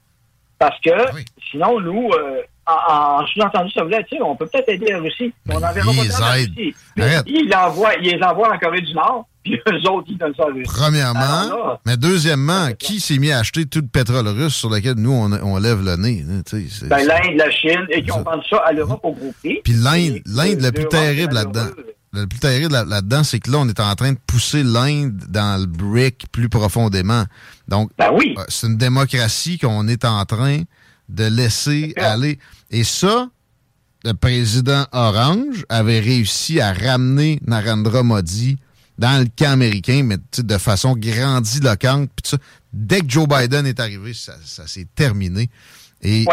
parce 0.58 0.78
que 0.80 0.90
ah 0.90 1.12
sinon, 1.50 1.80
nous, 1.80 2.10
euh, 2.12 2.42
en, 2.66 3.26
sous-entendu, 3.26 3.70
ça 3.72 3.84
voulait 3.84 4.04
dire, 4.10 4.26
on 4.26 4.36
peut 4.36 4.46
peut-être 4.46 4.68
aider 4.68 4.92
la 4.92 4.98
Russie. 4.98 5.32
on 5.48 5.60
n'enverra 5.60 5.92
pas 5.92 6.04
de 6.04 6.20
la 6.20 6.32
Russie. 6.32 6.74
Les 6.96 8.22
envoient 8.22 8.54
en 8.54 8.58
Corée 8.58 8.80
du 8.80 8.92
Nord, 8.94 9.26
puis 9.46 9.60
eux 9.72 9.90
autres, 9.90 10.06
ils 10.08 10.18
donnent 10.18 10.34
ça 10.36 10.44
à 10.44 10.48
la 10.48 10.54
Russie. 10.54 10.70
Premièrement, 10.72 11.78
mais 11.86 11.96
deuxièmement, 11.96 12.70
qui 12.78 13.00
s'est 13.00 13.18
mis 13.18 13.30
à 13.30 13.38
acheter 13.38 13.66
tout 13.66 13.80
le 13.80 13.86
pétrole 13.86 14.26
russe 14.28 14.54
sur 14.54 14.70
lequel 14.70 14.94
nous, 14.96 15.12
on, 15.12 15.56
lève 15.58 15.84
le 15.84 15.96
nez? 15.96 16.24
Ben, 16.82 17.06
L'Inde, 17.06 17.36
la 17.36 17.50
Chine, 17.50 17.86
et 17.90 18.02
qui 18.02 18.10
ont 18.12 18.22
vendu 18.22 18.44
ça 18.50 18.58
à 18.66 18.72
l'Europe 18.72 19.00
au 19.04 19.12
groupe 19.12 19.34
Puis 19.42 19.72
l'Inde, 19.72 20.20
l'Inde, 20.26 20.60
le 20.60 20.72
plus 20.72 20.88
terrible 20.88 21.34
là-dedans. 21.34 21.68
Le 22.12 22.26
plus 22.26 22.38
terrible 22.38 22.72
là-dedans, 22.72 23.24
c'est 23.24 23.40
que 23.40 23.50
là, 23.50 23.58
on 23.58 23.68
est 23.68 23.78
en 23.78 23.94
train 23.94 24.12
de 24.12 24.18
pousser 24.26 24.62
l'Inde 24.62 25.20
dans 25.28 25.60
le 25.60 25.66
brick 25.66 26.26
plus 26.32 26.48
profondément. 26.48 27.24
Donc, 27.68 27.90
ben 27.98 28.10
oui. 28.12 28.34
Euh, 28.38 28.42
c'est 28.48 28.68
une 28.68 28.78
démocratie 28.78 29.58
qu'on 29.58 29.86
est 29.86 30.04
en 30.04 30.24
train 30.24 30.62
de 31.10 31.24
laisser 31.24 31.92
aller. 31.96 32.38
Et 32.70 32.84
ça, 32.84 33.28
le 34.04 34.14
président 34.14 34.86
Orange 34.92 35.66
avait 35.68 36.00
réussi 36.00 36.58
à 36.60 36.72
ramener 36.72 37.38
Narendra 37.46 38.02
Modi 38.02 38.56
dans 38.98 39.20
le 39.22 39.26
camp 39.36 39.52
américain, 39.52 40.02
mais 40.04 40.16
de 40.38 40.58
façon 40.58 40.94
grandiloquente. 40.96 42.34
Dès 42.72 43.00
que 43.00 43.08
Joe 43.08 43.26
Biden 43.28 43.66
est 43.66 43.80
arrivé, 43.80 44.12
ça, 44.14 44.34
s'est 44.66 44.86
terminé. 44.94 45.48
Et 46.02 46.24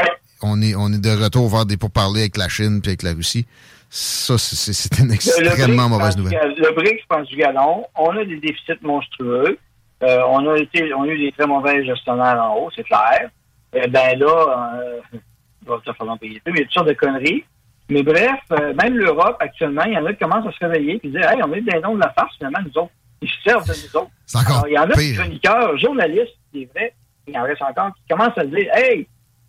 on, 0.41 0.62
est, 0.62 0.76
on 0.76 0.91
est 0.91 1.02
de 1.02 1.23
retour 1.23 1.49
vers 1.49 1.65
des 1.65 1.78
pourparlers 1.78 2.21
avec 2.21 2.38
la 2.38 2.49
Chine 2.49 2.82
et 2.84 2.88
avec 2.88 3.04
la 3.04 3.13
Russie. 3.13 3.45
Ça, 3.89 4.38
c'est 4.39 4.99
une 4.99 5.12
extrêmement 5.12 5.88
mauvaise 5.88 6.17
nouvelle. 6.17 6.56
Le 6.58 6.73
BRICS 6.73 7.06
pense 7.08 7.28
du 7.28 7.36
galon. 7.36 7.86
On 7.95 8.10
a 8.17 8.26
des 8.26 8.38
déficits 8.38 8.82
monstrueux. 8.82 9.58
Euh, 10.02 10.19
on, 10.28 10.49
a 10.49 10.58
été, 10.58 10.93
on 10.93 11.04
a 11.04 11.08
eu 11.08 11.17
des 11.17 11.32
très 11.32 11.47
mauvais 11.47 11.86
gestionnaires 11.86 12.41
en 12.41 12.58
haut, 12.58 12.69
c'est 12.76 12.84
clair. 12.84 13.30
Eh 13.73 13.88
ben 13.88 14.19
là, 14.19 14.73
euh, 14.80 14.99
il 15.62 15.67
va 15.67 15.80
falloir 15.93 16.17
payer 16.17 16.41
plus. 16.43 16.54
Il 16.54 16.60
y 16.60 16.62
a 16.62 16.63
toutes 16.65 16.73
sortes 16.73 16.88
de 16.88 16.93
conneries. 16.93 17.45
Mais 17.89 18.04
bref, 18.04 18.39
euh, 18.52 18.74
même 18.82 18.96
l'Europe, 18.96 19.38
actuellement, 19.39 19.84
il 19.84 19.93
y 19.93 19.98
en 19.98 20.06
a 20.06 20.13
qui 20.13 20.19
commencent 20.19 20.48
à 20.48 20.52
se 20.52 20.65
réveiller 20.65 21.00
et 21.04 21.10
dire 21.10 21.30
Hey, 21.30 21.41
on 21.43 21.54
est 21.54 21.62
des 21.62 21.80
noms 21.80 21.96
de 21.96 22.00
la 22.00 22.12
farce, 22.13 22.36
finalement, 22.38 22.60
nous 22.65 22.82
autres. 22.82 22.91
Ils 23.22 23.30
se 23.30 23.41
servent 23.43 23.67
de 23.67 23.74
nous 23.74 24.02
autres. 24.02 24.12
Alors, 24.48 24.67
il 24.67 24.74
y 24.74 24.78
en 24.78 24.84
a 24.84 24.96
des 24.96 25.13
chroniqueurs, 25.13 25.78
journalistes, 25.78 26.36
c'est 26.54 26.67
vrai, 26.74 26.93
il 27.28 27.38
en 27.38 27.43
reste 27.43 27.62
encore, 27.62 27.91
qui 27.96 28.04
commencent 28.10 28.38
à 28.38 28.46
dire 28.46 28.67
Hey, 28.74 29.08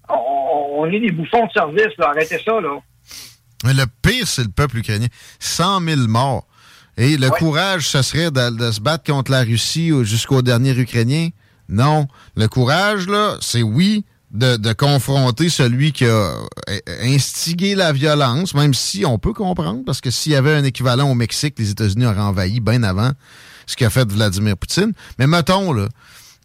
on, 0.09 0.87
est 0.87 1.01
des 1.01 1.12
bouffons 1.12 1.47
de 1.47 1.53
service, 1.53 1.97
là, 1.99 2.11
arrêtez 2.11 2.38
ça, 2.44 2.61
là. 2.61 2.79
Mais 3.64 3.73
le 3.73 3.85
pire, 4.03 4.27
c'est 4.27 4.42
le 4.42 4.51
peuple 4.51 4.79
ukrainien. 4.79 5.07
100 5.38 5.81
000 5.81 6.01
morts. 6.09 6.47
Et 6.97 7.16
le 7.16 7.31
courage, 7.31 7.88
ce 7.88 8.03
serait 8.03 8.31
de, 8.31 8.57
de, 8.57 8.70
se 8.70 8.81
battre 8.81 9.11
contre 9.11 9.31
la 9.31 9.42
Russie 9.42 9.90
jusqu'au 10.05 10.42
dernier 10.42 10.79
Ukrainien? 10.79 11.31
Non. 11.68 12.07
Le 12.37 12.47
courage, 12.47 13.09
là, 13.09 13.37
c'est 13.40 13.62
oui, 13.62 14.05
de, 14.35 14.73
confronter 14.73 15.49
celui 15.49 15.92
qui 15.92 16.05
a 16.05 16.09
euh, 16.09 16.79
instigé 17.03 17.75
la 17.75 17.92
violence, 17.92 18.55
même 18.55 18.75
si 18.75 19.07
on 19.07 19.18
peut 19.18 19.33
comprendre, 19.33 19.83
parce 19.87 20.01
que 20.01 20.11
s'il 20.11 20.33
y 20.33 20.37
avait 20.37 20.55
un 20.55 20.64
équivalent 20.64 21.11
au 21.11 21.14
Mexique, 21.14 21.55
les 21.59 21.70
États-Unis 21.70 22.07
auraient 22.07 22.18
envahi 22.18 22.61
bien 22.61 22.83
avant 22.83 23.12
ce 23.66 23.77
qu'a 23.77 23.90
fait 23.90 24.11
Vladimir 24.11 24.57
Poutine. 24.57 24.92
Mais 25.18 25.27
mettons, 25.27 25.73
là, 25.73 25.88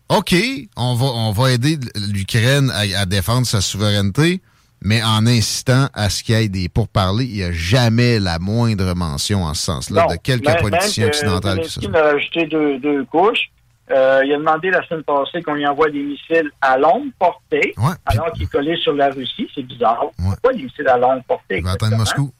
OK, 0.10 0.36
on 0.78 0.94
va, 0.94 1.06
on 1.06 1.32
va 1.32 1.52
aider 1.52 1.78
l'Ukraine 2.14 2.72
à, 2.72 3.06
défendre 3.06 3.46
sa 3.46 3.60
souveraineté, 3.60 4.42
mais 4.82 5.04
en 5.04 5.26
insistant 5.26 5.88
à 5.94 6.10
ce 6.10 6.24
qu'il 6.24 6.36
y 6.36 6.44
ait 6.44 6.48
des 6.48 6.70
pourparlers, 6.70 7.26
il 7.26 7.36
n'y 7.36 7.44
a 7.44 7.52
jamais 7.52 8.20
la 8.20 8.40
moindre 8.40 8.94
mention 8.96 9.44
en 9.44 9.54
ce 9.54 9.64
sens-là 9.64 10.08
de 10.12 10.16
quelques 10.16 10.58
politiciens 10.62 11.08
occidentaux 11.08 11.58
qui 11.62 11.88
a 11.88 12.06
ajouté 12.16 12.48
deux 12.48 13.04
couches. 13.06 13.50
Euh, 13.92 14.22
il 14.24 14.34
a 14.34 14.38
demandé 14.38 14.70
la 14.70 14.86
semaine 14.88 15.04
passée 15.04 15.42
qu'on 15.42 15.56
lui 15.56 15.66
envoie 15.66 15.90
des 15.90 16.04
missiles 16.04 16.52
à 16.62 16.78
longue 16.78 17.12
portée, 17.18 17.74
alors 18.06 18.32
qu'il 18.34 18.48
collé 18.48 18.76
sur 18.78 18.94
la 18.94 19.10
Russie. 19.10 19.50
C'est 19.56 19.64
bizarre. 19.64 20.06
Pourquoi 20.18 20.54
des 20.54 20.64
missiles 20.64 20.88
à 20.88 20.98
longue 20.98 21.24
portée? 21.24 21.58
Il 21.58 21.64
va 21.64 21.72
atteindre 21.72 21.98
Moscou. 21.98 22.32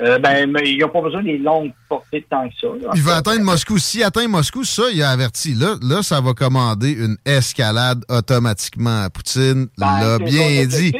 Euh, 0.00 0.18
ben, 0.18 0.50
mais 0.50 0.62
ils 0.64 0.78
n'ont 0.78 0.88
pas 0.88 1.02
besoin 1.02 1.22
des 1.22 1.36
longues 1.36 1.72
portées 1.88 2.24
tant 2.28 2.48
que 2.48 2.54
ça. 2.58 2.68
il 2.94 3.02
va 3.02 3.16
atteindre 3.16 3.42
Moscou. 3.42 3.78
S'il 3.78 4.02
atteint 4.02 4.26
Moscou, 4.28 4.64
ça, 4.64 4.84
il 4.92 5.02
a 5.02 5.10
averti. 5.10 5.54
Là, 5.54 5.76
là, 5.82 6.02
ça 6.02 6.20
va 6.20 6.32
commander 6.32 6.92
une 6.92 7.16
escalade 7.26 8.02
automatiquement 8.08 9.02
à 9.04 9.10
Poutine. 9.10 9.68
Ben, 9.76 10.00
l'a 10.00 10.18
bien 10.18 10.64
dit. 10.66 10.92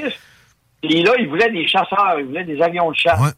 Et 0.83 1.03
là, 1.03 1.13
il 1.19 1.29
voulait 1.29 1.51
des 1.51 1.67
chasseurs, 1.67 2.17
il 2.19 2.27
voulait 2.27 2.45
des 2.45 2.61
avions 2.61 2.91
de 2.91 2.97
chasse. 2.97 3.35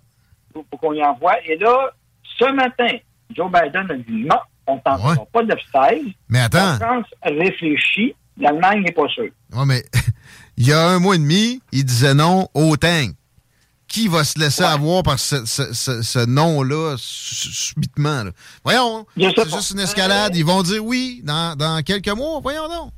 pour, 0.53 0.65
pour 0.65 0.81
qu'on 0.81 0.93
y 0.95 1.03
envoie. 1.03 1.35
Et 1.47 1.57
là, 1.57 1.93
ce 2.39 2.53
matin, 2.53 2.99
Joe 3.35 3.51
Biden 3.51 3.91
a 3.91 3.95
dit 3.95 4.25
non, 4.25 4.39
on 4.67 4.79
t'en 4.79 4.97
Ouais. 5.09 5.17
pas 5.33 5.43
de 5.43 5.53
F-16. 5.53 6.15
Mais 6.29 6.39
La 6.39 6.45
attends, 6.45 6.77
France 6.85 7.07
réfléchit, 7.23 8.15
l'Allemagne 8.39 8.83
n'est 8.83 8.93
pas 8.93 9.09
sûre. 9.09 9.31
ouais, 9.55 9.67
mais 9.67 9.83
il 10.57 10.67
y 10.67 10.73
a 10.73 10.89
un 10.89 10.99
mois 10.99 11.15
et 11.17 11.19
demi, 11.19 11.61
il 11.73 11.85
disait 11.85 12.15
non 12.15 12.49
au 12.55 12.77
tank. 12.77 13.11
Qui 13.89 14.09
va 14.09 14.25
se 14.25 14.39
laisser 14.39 14.63
Ouais. 14.63 14.71
avoir 14.71 15.03
par 15.03 15.19
ce, 15.19 15.45
ce- 15.45 15.75
ce- 15.75 16.01
ce 16.01 16.25
nom-là 16.25 16.95
su- 16.97 17.53
subitement? 17.53 18.25
là? 18.25 18.31
Voyons, 18.65 19.05
c'est 19.19 19.51
juste 19.51 19.73
une 19.73 19.81
escalade. 19.81 20.35
Ils 20.35 20.47
vont 20.47 20.63
dire 20.63 20.83
oui 20.83 21.21
dans, 21.25 21.55
dans 21.57 21.83
quelques 21.83 22.09
mois. 22.09 22.41
Voyons 22.43 22.69
donc. 22.69 22.91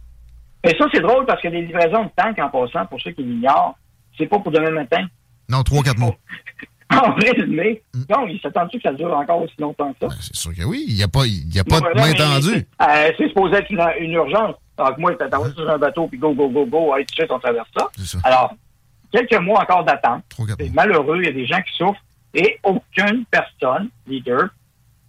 Et 0.62 0.68
ça, 0.79 0.85
c'est 0.94 1.00
drôle 1.00 1.27
parce 1.27 1.42
que 1.42 1.48
les 1.48 1.62
livraisons 1.66 2.05
de 2.05 2.11
tanks, 2.16 2.38
en 2.38 2.48
passant, 2.48 2.87
pour 2.87 3.00
ceux 3.00 3.11
qui 3.11 3.24
l'ignorent, 3.24 3.77
c'est 4.16 4.27
pas 4.27 4.38
pour 4.38 4.53
demain 4.53 4.70
matin. 4.70 5.05
Non, 5.48 5.64
trois, 5.64 5.83
quatre 5.83 5.98
mois. 5.98 6.14
En 7.04 7.12
résumé, 7.14 7.83
donc, 8.09 8.28
il 8.30 8.40
s'attend-tu 8.40 8.78
que 8.78 8.83
ça 8.85 8.92
dure 8.92 9.12
encore 9.16 9.42
aussi 9.42 9.54
longtemps 9.59 9.92
que 9.92 9.98
ça? 10.02 10.07
Ben, 10.09 10.14
c'est 10.20 10.37
sûr 10.37 10.54
que 10.54 10.62
oui. 10.64 10.85
Il 10.88 10.94
n'y 10.94 11.02
a 11.02 11.09
pas, 11.09 11.26
il 11.26 11.54
y 11.54 11.59
a 11.59 11.64
pas 11.64 11.80
Non, 11.80 11.88
de 11.90 11.94
main 12.00 12.12
tendue. 12.14 12.66
euh, 12.83 13.11
c'est 13.18 13.28
supposé 13.28 13.57
être 13.57 13.70
une, 13.70 13.83
une 14.00 14.12
urgence. 14.12 14.54
Donc, 14.78 14.98
moi, 14.98 15.14
t'attends 15.14 15.44
sur 15.52 15.68
un 15.68 15.78
bateau, 15.78 16.07
puis 16.09 16.18
go, 16.18 16.33
go, 16.35 16.48
go, 16.48 16.66
go, 16.66 16.92
allez, 16.92 17.04
tout 17.04 17.12
de 17.14 17.20
suite, 17.20 17.30
on 17.33 17.38
traverse 17.38 17.68
ça. 17.76 17.88
Alors, 18.24 18.54
quelques 19.12 19.40
mois 19.40 19.62
encore 19.62 19.85
d'attente. 19.85 20.22
C'est 20.59 20.74
malheureux, 20.74 21.18
il 21.22 21.26
y 21.26 21.28
a 21.28 21.33
des 21.33 21.46
gens 21.46 21.61
qui 21.62 21.76
souffrent 21.76 22.00
et 22.35 22.59
aucune 22.64 23.24
personne, 23.30 23.88
leader, 24.09 24.48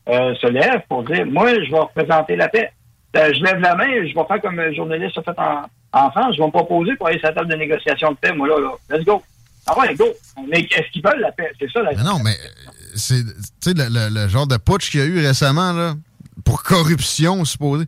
euh, 0.09 0.35
se 0.35 0.47
lève 0.47 0.81
pour 0.87 1.03
dire 1.03 1.25
Moi, 1.25 1.49
je 1.63 1.71
vais 1.71 1.79
représenter 1.79 2.35
la 2.35 2.47
paix. 2.49 2.71
Euh, 3.15 3.33
je 3.33 3.41
lève 3.43 3.59
la 3.59 3.75
main, 3.75 3.87
je 3.87 4.13
vais 4.13 4.25
faire 4.27 4.41
comme 4.41 4.59
un 4.59 4.71
journaliste 4.73 5.17
a 5.17 5.23
fait 5.23 5.39
en, 5.39 5.63
en 5.93 6.11
France, 6.11 6.35
je 6.35 6.41
vais 6.41 6.45
me 6.47 6.51
proposer 6.51 6.95
pour 6.97 7.07
aller 7.07 7.17
sur 7.17 7.29
la 7.29 7.33
table 7.33 7.49
de 7.49 7.55
négociation 7.55 8.11
de 8.11 8.17
paix, 8.17 8.33
moi 8.33 8.47
là, 8.47 8.55
là. 8.59 8.71
Let's 8.95 9.05
go. 9.05 9.23
Ah 9.67 9.77
ouais, 9.79 9.95
go. 9.95 10.05
Mais 10.49 10.61
est-ce 10.61 10.91
qu'ils 10.91 11.01
veulent 11.03 11.19
la 11.21 11.31
paix? 11.31 11.51
C'est 11.59 11.71
ça 11.71 11.81
la 11.81 11.93
Mais 11.93 12.03
non, 12.03 12.19
mais 12.19 12.31
euh, 12.31 12.69
c'est 12.95 13.23
tu 13.23 13.31
sais, 13.61 13.73
le, 13.73 13.87
le- 13.89 14.09
le 14.13 14.27
genre 14.27 14.47
de 14.47 14.57
putsch 14.57 14.91
qu'il 14.91 14.99
y 14.99 15.03
a 15.03 15.05
eu 15.07 15.19
récemment 15.25 15.73
là, 15.73 15.95
pour 16.43 16.61
corruption, 16.63 17.43
supposé. 17.45 17.85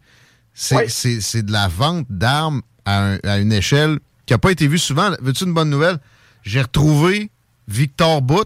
C'est 0.53 0.89
c'est 1.21 1.43
de 1.43 1.51
la 1.51 1.67
vente 1.67 2.07
d'armes 2.09 2.61
à, 2.85 3.03
un- 3.13 3.19
à 3.23 3.37
une 3.37 3.53
échelle 3.53 3.99
qui 4.25 4.33
n'a 4.33 4.39
pas 4.39 4.51
été 4.51 4.67
vue 4.67 4.79
souvent. 4.79 5.11
Veux-tu 5.21 5.43
une 5.43 5.53
bonne 5.53 5.69
nouvelle? 5.69 5.99
J'ai 6.43 6.61
retrouvé 6.61 7.29
Victor 7.67 8.21
Bout. 8.21 8.45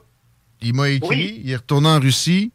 Il 0.61 0.73
m'a 0.75 0.89
écrit. 0.89 1.07
Oui. 1.09 1.41
Il 1.45 1.51
est 1.51 1.55
retourné 1.55 1.87
en 1.87 1.99
Russie. 1.99 2.51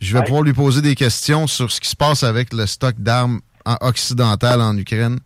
Je 0.00 0.12
vais 0.12 0.18
Ouais. 0.18 0.24
pouvoir 0.26 0.42
lui 0.42 0.52
poser 0.52 0.82
des 0.82 0.94
questions 0.94 1.46
sur 1.46 1.70
ce 1.72 1.80
qui 1.80 1.88
se 1.88 1.96
passe 1.96 2.22
avec 2.22 2.52
le 2.52 2.66
stock 2.66 2.96
d'armes 2.98 3.40
en- 3.64 3.78
occidentales 3.80 4.60
en 4.60 4.76
Ukraine. 4.76 5.18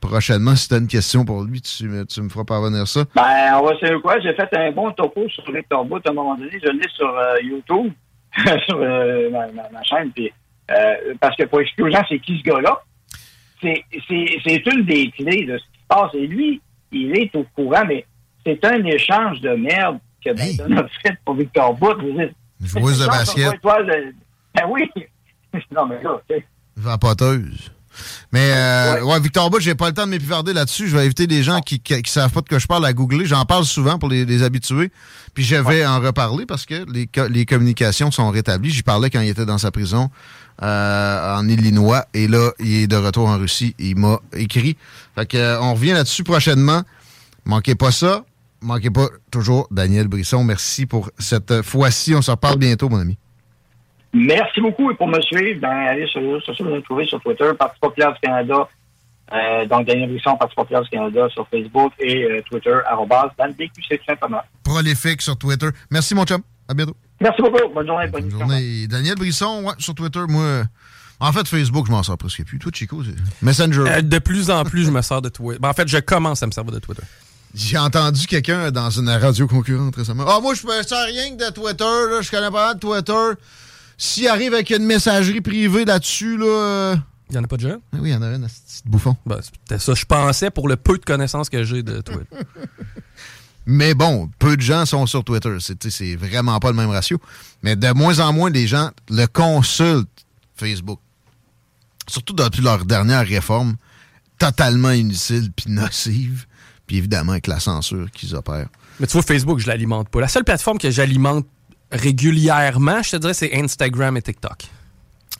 Prochainement, 0.00 0.56
si 0.56 0.68
tu 0.68 0.74
as 0.74 0.78
une 0.78 0.86
question 0.88 1.24
pour 1.24 1.42
lui, 1.44 1.60
tu, 1.60 1.84
me- 1.88 2.06
tu 2.06 2.22
me 2.22 2.28
feras 2.28 2.44
parvenir 2.44 2.88
ça. 2.88 3.04
Ben, 3.14 3.58
on 3.60 3.66
va 3.66 3.78
savoir 3.78 4.00
quoi? 4.02 4.20
J'ai 4.20 4.32
fait 4.34 4.48
un 4.56 4.72
bon 4.72 4.90
topo 4.92 5.28
sur 5.28 5.44
Victor 5.52 5.84
Bout 5.84 6.00
à 6.06 6.10
un 6.10 6.14
moment 6.14 6.36
donné. 6.36 6.52
Je 6.62 6.70
l'ai 6.70 6.88
sur 6.96 7.08
euh, 7.08 7.34
YouTube, 7.42 7.92
sur 8.66 8.78
euh, 8.78 9.28
ma, 9.30 9.46
ma- 9.48 9.68
ma 9.70 9.82
chaîne. 9.82 10.10
Euh, 10.70 11.14
parce 11.20 11.36
que 11.36 11.44
pour 11.44 11.60
expliquer 11.60 11.82
aux 11.82 11.90
gens, 11.92 12.02
c'est 12.08 12.18
qui 12.20 12.38
ce 12.38 12.42
gars-là, 12.44 12.80
c'est 13.60 14.62
une 14.72 14.84
des 14.84 15.10
clés 15.10 15.44
de 15.44 15.58
ce 15.58 15.64
qui 15.64 15.80
se 15.80 15.86
passe. 15.88 16.10
Et 16.14 16.26
lui, 16.26 16.60
il 16.92 17.16
est 17.18 17.34
au 17.36 17.44
courant, 17.54 17.84
mais 17.86 18.06
c'est 18.46 18.64
un 18.64 18.82
échange 18.84 19.40
de 19.40 19.50
merde 19.50 19.98
que 20.24 20.30
Hey. 20.30 20.60
A 20.60 20.86
fait 21.02 21.16
pour 21.24 21.34
Victor 21.34 21.74
Bout. 21.74 21.94
Joueuse 22.62 23.00
de 23.00 23.06
basket. 23.06 23.52
de- 23.62 24.14
Ben 24.54 24.64
oui. 24.68 24.90
non, 25.72 25.86
mais 25.86 26.02
là, 26.02 26.20
tu 26.28 26.36
sais. 26.36 26.44
Vapoteuse. 26.76 27.70
Mais 28.32 28.52
euh, 28.54 28.94
Ouais. 29.04 29.12
ouais. 29.14 29.20
Victor 29.20 29.50
Bout, 29.50 29.60
j'ai 29.60 29.74
pas 29.74 29.88
le 29.88 29.94
temps 29.94 30.04
de 30.06 30.10
m'épivarder 30.10 30.52
là-dessus. 30.52 30.88
Je 30.88 30.96
vais 30.96 31.04
éviter 31.04 31.26
les 31.26 31.42
gens 31.42 31.60
qui, 31.60 31.80
qui, 31.80 32.00
qui 32.02 32.10
savent 32.10 32.30
pas 32.32 32.40
de 32.40 32.48
quoi 32.48 32.58
je 32.58 32.66
parle 32.66 32.84
à 32.86 32.92
googler. 32.92 33.26
J'en 33.26 33.44
parle 33.44 33.64
souvent 33.64 33.98
pour 33.98 34.08
les, 34.08 34.24
les 34.24 34.42
habitués. 34.42 34.90
Puis 35.34 35.44
je 35.44 35.56
vais 35.56 35.84
en 35.86 36.00
reparler 36.00 36.46
parce 36.46 36.66
que 36.66 36.84
les, 36.90 37.06
co- 37.06 37.28
les 37.28 37.46
communications 37.46 38.10
sont 38.10 38.30
rétablies. 38.30 38.70
J'y 38.70 38.82
parlais 38.82 39.10
quand 39.10 39.20
il 39.20 39.28
était 39.28 39.46
dans 39.46 39.58
sa 39.58 39.70
prison 39.70 40.10
euh, 40.62 41.36
en 41.36 41.48
Illinois. 41.48 42.04
Et 42.14 42.28
là, 42.28 42.50
il 42.58 42.72
est 42.82 42.86
de 42.86 42.96
retour 42.96 43.28
en 43.28 43.38
Russie. 43.38 43.74
Il 43.78 43.96
m'a 43.96 44.18
écrit. 44.34 44.76
Fait 45.14 45.26
que, 45.26 45.36
euh, 45.36 45.60
on 45.60 45.74
revient 45.74 45.92
là-dessus 45.92 46.24
prochainement. 46.24 46.82
Manquez 47.44 47.74
pas 47.74 47.90
ça. 47.92 48.24
Manquez 48.62 48.90
pas 48.90 49.08
toujours 49.30 49.66
Daniel 49.70 50.06
Brisson. 50.08 50.44
Merci 50.44 50.84
pour 50.86 51.10
cette 51.18 51.62
fois-ci. 51.62 52.14
On 52.14 52.22
se 52.22 52.30
reparle 52.30 52.58
bientôt, 52.58 52.88
mon 52.88 52.98
ami. 53.00 53.16
Merci 54.12 54.60
beaucoup. 54.60 54.90
Et 54.90 54.94
pour 54.94 55.08
me 55.08 55.20
suivre, 55.20 55.60
ben, 55.60 55.68
allez 55.70 56.06
sur 56.06 56.20
les 56.20 56.26
réseaux 56.28 56.40
sociaux, 56.40 56.64
vous 56.66 56.74
me 56.74 56.82
trouvez 56.82 57.06
sur 57.06 57.20
Twitter, 57.20 57.50
Parti 57.58 57.78
populaire 57.80 58.12
du 58.12 58.20
Canada. 58.20 58.68
Euh, 59.32 59.66
donc, 59.66 59.86
Daniel 59.86 60.10
Brisson, 60.10 60.36
Parti 60.36 60.54
populaire 60.54 60.82
du 60.82 60.88
Canada 60.88 61.28
sur 61.32 61.46
Facebook 61.48 61.92
et 62.00 62.24
euh, 62.24 62.42
Twitter, 62.50 62.76
arrobas, 62.86 63.30
dans 63.38 63.46
le 63.46 63.52
DQC, 63.52 63.98
tout 63.98 64.04
simplement. 64.06 64.42
Prolifique 64.64 65.22
sur 65.22 65.36
Twitter. 65.36 65.68
Merci, 65.90 66.14
mon 66.14 66.24
chum. 66.24 66.42
À 66.68 66.74
bientôt. 66.74 66.96
Merci 67.20 67.42
beaucoup. 67.42 67.72
Bonne 67.72 67.86
journée. 67.86 68.06
Bonne, 68.08 68.28
Bonne 68.28 68.38
journée. 68.38 68.86
Daniel 68.88 69.14
Brisson, 69.14 69.64
ouais, 69.64 69.74
sur 69.78 69.94
Twitter, 69.94 70.20
moi. 70.28 70.62
En 71.20 71.32
fait, 71.32 71.46
Facebook, 71.46 71.86
je 71.86 71.92
m'en 71.92 72.02
sors 72.02 72.16
presque 72.16 72.44
plus. 72.44 72.58
Toi, 72.58 72.72
Chico, 72.74 73.02
c'est 73.04 73.14
Messenger. 73.42 73.84
Euh, 73.86 74.00
de 74.00 74.18
plus 74.18 74.50
en 74.50 74.64
plus, 74.64 74.86
je 74.86 74.90
me 74.90 75.02
sers 75.02 75.20
de 75.20 75.28
Twitter. 75.28 75.60
Ben, 75.60 75.68
en 75.68 75.74
fait, 75.74 75.86
je 75.86 75.98
commence 75.98 76.42
à 76.42 76.46
me 76.46 76.50
servir 76.50 76.72
de 76.72 76.78
Twitter. 76.78 77.02
J'ai 77.54 77.76
entendu 77.76 78.26
quelqu'un 78.26 78.70
dans 78.70 78.88
une 78.90 79.10
radio 79.10 79.46
concurrente 79.46 79.96
récemment. 79.96 80.24
Ah, 80.26 80.40
moi, 80.40 80.54
je 80.54 80.66
ne 80.66 80.82
sers 80.82 81.04
rien 81.06 81.36
que 81.36 81.46
de 81.46 81.52
Twitter, 81.52 81.84
là. 81.84 82.22
Je 82.22 82.30
connais 82.30 82.50
pas 82.50 82.74
de 82.74 82.80
Twitter. 82.80 83.40
S'il 84.02 84.26
arrive 84.28 84.54
avec 84.54 84.70
une 84.70 84.84
messagerie 84.86 85.42
privée 85.42 85.84
là-dessus, 85.84 86.38
là. 86.38 86.46
euh, 86.46 86.96
Il 87.28 87.32
n'y 87.32 87.38
en 87.38 87.44
a 87.44 87.46
pas 87.46 87.58
de 87.58 87.68
gens? 87.68 87.76
ah 87.92 87.98
Oui, 88.00 88.08
il 88.08 88.12
y 88.12 88.16
en 88.16 88.22
a 88.22 88.28
une, 88.34 88.46
petit 88.46 88.80
bouffon. 88.86 89.14
Ben, 89.26 89.38
c'était 89.42 89.78
ça. 89.78 89.92
Je 89.92 90.06
pensais 90.06 90.50
pour 90.50 90.68
le 90.68 90.76
peu 90.76 90.96
de 90.96 91.04
connaissances 91.04 91.50
que 91.50 91.62
j'ai 91.64 91.82
de 91.82 92.00
Twitter. 92.00 92.24
Mais 93.66 93.92
bon, 93.92 94.30
peu 94.38 94.56
de 94.56 94.62
gens 94.62 94.86
sont 94.86 95.04
sur 95.04 95.22
Twitter. 95.22 95.54
C'est 95.60 96.16
vraiment 96.16 96.58
pas 96.60 96.70
le 96.70 96.76
même 96.76 96.88
ratio. 96.88 97.18
Mais 97.62 97.76
de 97.76 97.92
moins 97.92 98.18
en 98.20 98.32
moins, 98.32 98.48
les 98.48 98.66
gens 98.66 98.90
le 99.10 99.26
consultent, 99.26 100.08
Facebook. 100.56 100.98
Surtout 102.08 102.32
depuis 102.32 102.62
leur 102.62 102.86
dernière 102.86 103.26
réforme, 103.26 103.76
totalement 104.38 104.92
inutile 104.92 105.52
puis 105.54 105.70
nocive. 105.70 106.46
Puis 106.86 106.96
évidemment, 106.96 107.32
avec 107.32 107.46
la 107.46 107.60
censure 107.60 108.10
qu'ils 108.12 108.34
opèrent. 108.34 108.68
Mais 108.98 109.06
tu 109.06 109.12
vois, 109.12 109.22
Facebook, 109.22 109.58
je 109.58 109.66
l'alimente 109.68 110.08
pas. 110.08 110.20
La 110.22 110.28
seule 110.28 110.44
plateforme 110.44 110.78
que 110.78 110.90
j'alimente 110.90 111.46
régulièrement, 111.90 113.02
je 113.02 113.12
te 113.12 113.16
dirais, 113.16 113.34
c'est 113.34 113.54
Instagram 113.54 114.16
et 114.16 114.22
TikTok. 114.22 114.64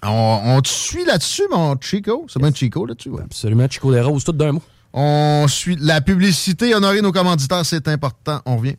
On, 0.03 0.41
on 0.45 0.61
te 0.63 0.69
suit 0.69 1.05
là-dessus, 1.05 1.45
mon 1.51 1.77
Chico? 1.81 2.27
C'est 2.29 2.41
bien 2.41 2.53
Chico 2.53 2.87
là-dessus, 2.87 3.11
ouais. 3.11 3.23
Absolument, 3.23 3.67
Chico 3.69 3.93
des 3.93 4.01
Roses, 4.01 4.25
tout 4.25 4.33
d'un 4.33 4.53
mot. 4.53 4.63
On 4.93 5.47
suit 5.49 5.77
la 5.79 6.01
publicité, 6.01 6.75
honorer 6.75 7.01
nos 7.03 7.13
commanditaires, 7.13 7.65
c'est 7.65 7.87
important. 7.89 8.41
On 8.47 8.57
revient. 8.57 8.77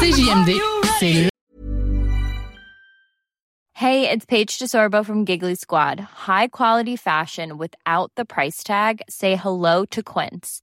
CJMD, 0.00 0.60
c'est 0.98 1.28
Hey, 3.78 4.08
it's 4.08 4.24
Paige 4.24 4.58
DeSorbo 4.58 5.04
from 5.04 5.26
Giggly 5.26 5.54
Squad. 5.54 6.00
High 6.26 6.48
quality 6.48 6.96
fashion 6.96 7.58
without 7.58 8.10
the 8.16 8.24
price 8.24 8.62
tag. 8.64 9.02
Say 9.10 9.36
hello 9.36 9.84
to 9.90 10.02
Quince. 10.02 10.62